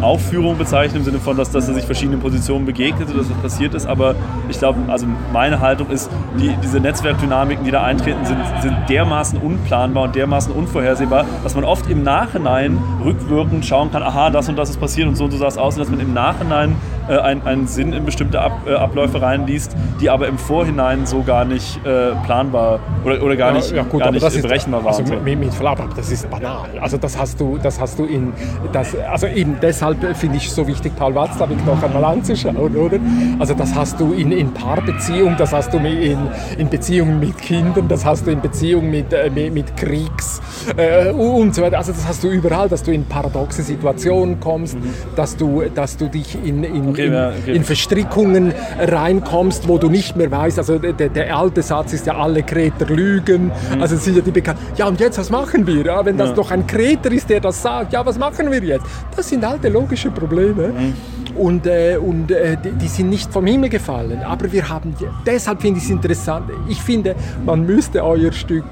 Aufführung 0.00 0.56
bezeichnen, 0.56 0.98
im 0.98 1.04
Sinne 1.04 1.18
von, 1.18 1.36
dass, 1.36 1.50
dass 1.50 1.68
er 1.68 1.74
sich 1.74 1.84
verschiedenen 1.84 2.20
Positionen 2.20 2.64
begegnet 2.64 3.08
dass 3.08 3.28
das 3.28 3.36
passiert 3.38 3.74
ist. 3.74 3.86
Aber 3.86 4.14
ich 4.48 4.58
glaube, 4.58 4.78
also 4.88 5.06
meine 5.32 5.60
Haltung 5.60 5.90
ist, 5.90 6.10
die, 6.38 6.54
diese 6.62 6.80
Netzwerkdynamiken, 6.80 7.64
die 7.64 7.70
da 7.70 7.82
eintreten, 7.82 8.24
sind, 8.24 8.38
sind 8.62 8.76
dermaßen 8.88 9.38
unplanbar 9.38 10.04
und 10.04 10.14
dermaßen 10.14 10.52
unvorhersehbar, 10.52 11.24
dass 11.42 11.54
man 11.54 11.64
oft 11.64 11.88
im 11.90 12.02
Nachhinein 12.02 12.78
rückwirkend 13.04 13.64
schauen 13.66 13.90
kann, 13.92 14.02
aha, 14.02 14.30
das 14.30 14.48
und 14.48 14.56
das 14.56 14.70
ist 14.70 14.80
passiert 14.80 15.08
und 15.08 15.16
so 15.16 15.24
und 15.24 15.30
so 15.30 15.38
sah 15.38 15.46
es 15.46 15.58
aus, 15.58 15.74
und 15.74 15.80
dass 15.80 15.90
man 15.90 16.00
im 16.00 16.14
Nachhinein 16.14 16.74
äh, 17.08 17.18
einen, 17.18 17.42
einen 17.46 17.66
Sinn 17.66 17.92
in 17.92 18.04
bestimmte 18.04 18.40
Ab, 18.40 18.52
äh, 18.66 18.74
Abläufe 18.74 19.20
reinliest, 19.20 19.76
die 20.00 20.10
aber 20.10 20.28
im 20.28 20.38
Vorhinein 20.38 21.06
so 21.06 21.22
gar 21.22 21.44
nicht 21.44 21.78
äh, 21.84 22.12
planbar 22.24 22.80
oder, 23.04 23.22
oder 23.22 23.36
gar 23.36 23.50
ja, 23.50 23.56
nicht, 23.56 23.72
ja, 23.72 23.82
gut, 23.82 24.00
gar 24.00 24.10
nicht 24.10 24.42
berechenbar 24.42 24.84
waren. 24.84 24.94
Also 24.94 25.14
mit, 25.14 25.38
mit 25.38 25.54
Verlaub, 25.54 25.78
das 25.96 26.10
ist 26.10 26.30
banal. 26.30 26.68
Also 26.80 26.96
das 26.96 27.18
hast 27.18 27.40
du, 27.40 27.58
das 27.62 27.80
hast 27.80 27.98
du 27.98 28.04
in, 28.04 28.32
das, 28.72 28.96
also 28.96 29.26
eben 29.26 29.56
deshalb 29.60 30.16
finde 30.16 30.36
ich 30.36 30.46
es 30.46 30.54
so 30.54 30.66
wichtig, 30.66 30.94
Paul 30.96 31.14
Watzlawick 31.14 31.64
noch 31.66 31.82
einmal 31.82 32.04
anzuschauen, 32.04 32.56
oder? 32.56 32.98
Also 33.38 33.54
das 33.54 33.74
hast 33.74 34.00
du 34.00 34.12
in, 34.12 34.32
in 34.32 34.52
Paarbeziehungen, 34.52 35.36
das 35.36 35.52
hast 35.52 35.72
du 35.72 35.78
in, 35.78 36.18
in 36.58 36.68
Beziehungen 36.68 37.20
mit 37.20 37.38
Kindern, 37.38 37.88
das 37.88 38.04
hast 38.04 38.26
du 38.26 38.30
in 38.30 38.40
Beziehungen 38.40 38.90
mit, 38.90 39.12
äh, 39.12 39.30
mit, 39.30 39.76
Kriegs 39.76 40.40
äh, 40.76 41.10
und 41.10 41.54
so 41.54 41.62
weiter. 41.62 41.78
Also 41.78 41.92
das 41.92 42.06
hast 42.06 42.22
du 42.22 42.28
überall, 42.28 42.68
dass 42.68 42.82
du 42.82 42.92
in 42.92 43.04
paradoxe 43.04 43.62
Situationen 43.62 44.40
kommst, 44.40 44.76
mhm. 44.76 44.92
dass, 45.16 45.36
du, 45.36 45.62
dass 45.74 45.96
du 45.96 46.08
dich 46.08 46.36
in, 46.44 46.64
in 46.64 46.91
in, 46.96 47.14
in, 47.46 47.64
Verstrickungen 47.64 48.52
reinkommst, 48.78 49.68
wo 49.68 49.78
du 49.78 49.88
nicht 49.88 50.16
mehr 50.16 50.30
weißt, 50.30 50.58
also 50.58 50.78
der, 50.78 51.08
der 51.08 51.36
alte 51.36 51.62
Satz 51.62 51.92
ist 51.92 52.06
ja, 52.06 52.16
alle 52.16 52.42
Kreter 52.42 52.86
lügen, 52.86 53.46
mhm. 53.46 53.80
also 53.80 53.96
sind 53.96 54.16
ja 54.16 54.22
die 54.22 54.30
bekannt, 54.30 54.58
ja 54.76 54.86
und 54.86 55.00
jetzt, 55.00 55.18
was 55.18 55.30
machen 55.30 55.66
wir? 55.66 55.84
Ja, 55.84 56.04
wenn 56.04 56.16
das 56.16 56.30
ja. 56.30 56.34
doch 56.34 56.50
ein 56.50 56.66
Kreter 56.66 57.10
ist, 57.12 57.28
der 57.30 57.40
das 57.40 57.62
sagt, 57.62 57.92
ja, 57.92 58.04
was 58.04 58.18
machen 58.18 58.50
wir 58.50 58.62
jetzt? 58.62 58.86
Das 59.16 59.28
sind 59.28 59.44
alte 59.44 59.68
logische 59.68 60.10
Probleme. 60.10 60.68
Mhm. 60.68 60.94
Und, 61.36 61.66
äh, 61.66 61.96
und 61.96 62.30
äh, 62.30 62.56
die, 62.62 62.72
die, 62.72 62.88
sind 62.88 63.08
nicht 63.10 63.32
vom 63.32 63.46
Himmel 63.46 63.70
gefallen. 63.70 64.22
Aber 64.22 64.50
wir 64.52 64.68
haben, 64.68 64.94
deshalb 65.26 65.62
finde 65.62 65.78
ich 65.78 65.84
es 65.84 65.90
interessant. 65.90 66.50
Ich 66.68 66.82
finde, 66.82 67.14
man 67.44 67.64
müsste 67.64 68.04
euer 68.04 68.32
Stück 68.32 68.64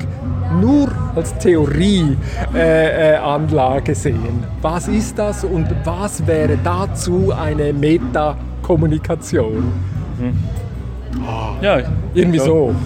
nur 0.60 0.88
als 1.14 1.36
Theorieanlage 1.38 2.18
äh, 2.54 3.92
äh 3.92 3.94
sehen. 3.94 4.44
Was 4.62 4.88
ist 4.88 5.16
das 5.18 5.44
und 5.44 5.68
was 5.84 6.26
wäre 6.26 6.58
dazu 6.62 7.32
eine 7.32 7.72
Metakommunikation? 7.72 9.72
Hm. 10.18 10.38
Ja, 11.62 11.78
Irgendwie 12.14 12.38
Ja. 12.38 12.44
so. 12.44 12.74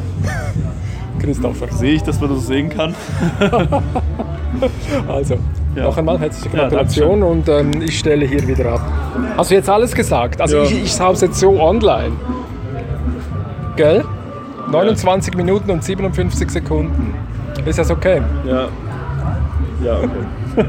Christopher. 1.19 1.69
sehe 1.73 1.95
ich, 1.95 2.03
dass 2.03 2.21
man 2.21 2.31
das 2.31 2.47
sehen 2.47 2.69
kann. 2.69 2.95
Also, 5.09 5.37
Ja. 5.75 5.85
noch 5.85 5.97
einmal 5.99 6.19
herzliche 6.19 6.49
Ja, 6.57 6.63
Gratulation 6.65 7.23
und 7.23 7.49
ähm, 7.49 7.71
ich 7.83 7.99
stelle 7.99 8.27
hier 8.27 8.47
wieder 8.47 8.73
ab. 8.75 8.81
Hast 9.37 9.51
du 9.51 9.55
jetzt 9.55 9.69
alles 9.69 9.95
gesagt? 9.95 10.41
Also 10.41 10.59
Ja. 10.59 10.63
ich, 10.65 10.85
ich 10.85 10.93
schaue 10.93 11.15
es 11.15 11.21
jetzt 11.21 11.39
so 11.41 11.61
online. 11.61 12.13
Gell? 13.77 14.05
29 14.71 15.37
Minuten 15.37 15.71
und 15.71 15.83
57 15.85 16.51
Sekunden. 16.51 17.15
Ist 17.67 17.79
das 17.79 17.91
okay? 17.91 18.23
Ja. 18.47 18.69
Ja, 19.83 19.99
okay. 19.99 20.69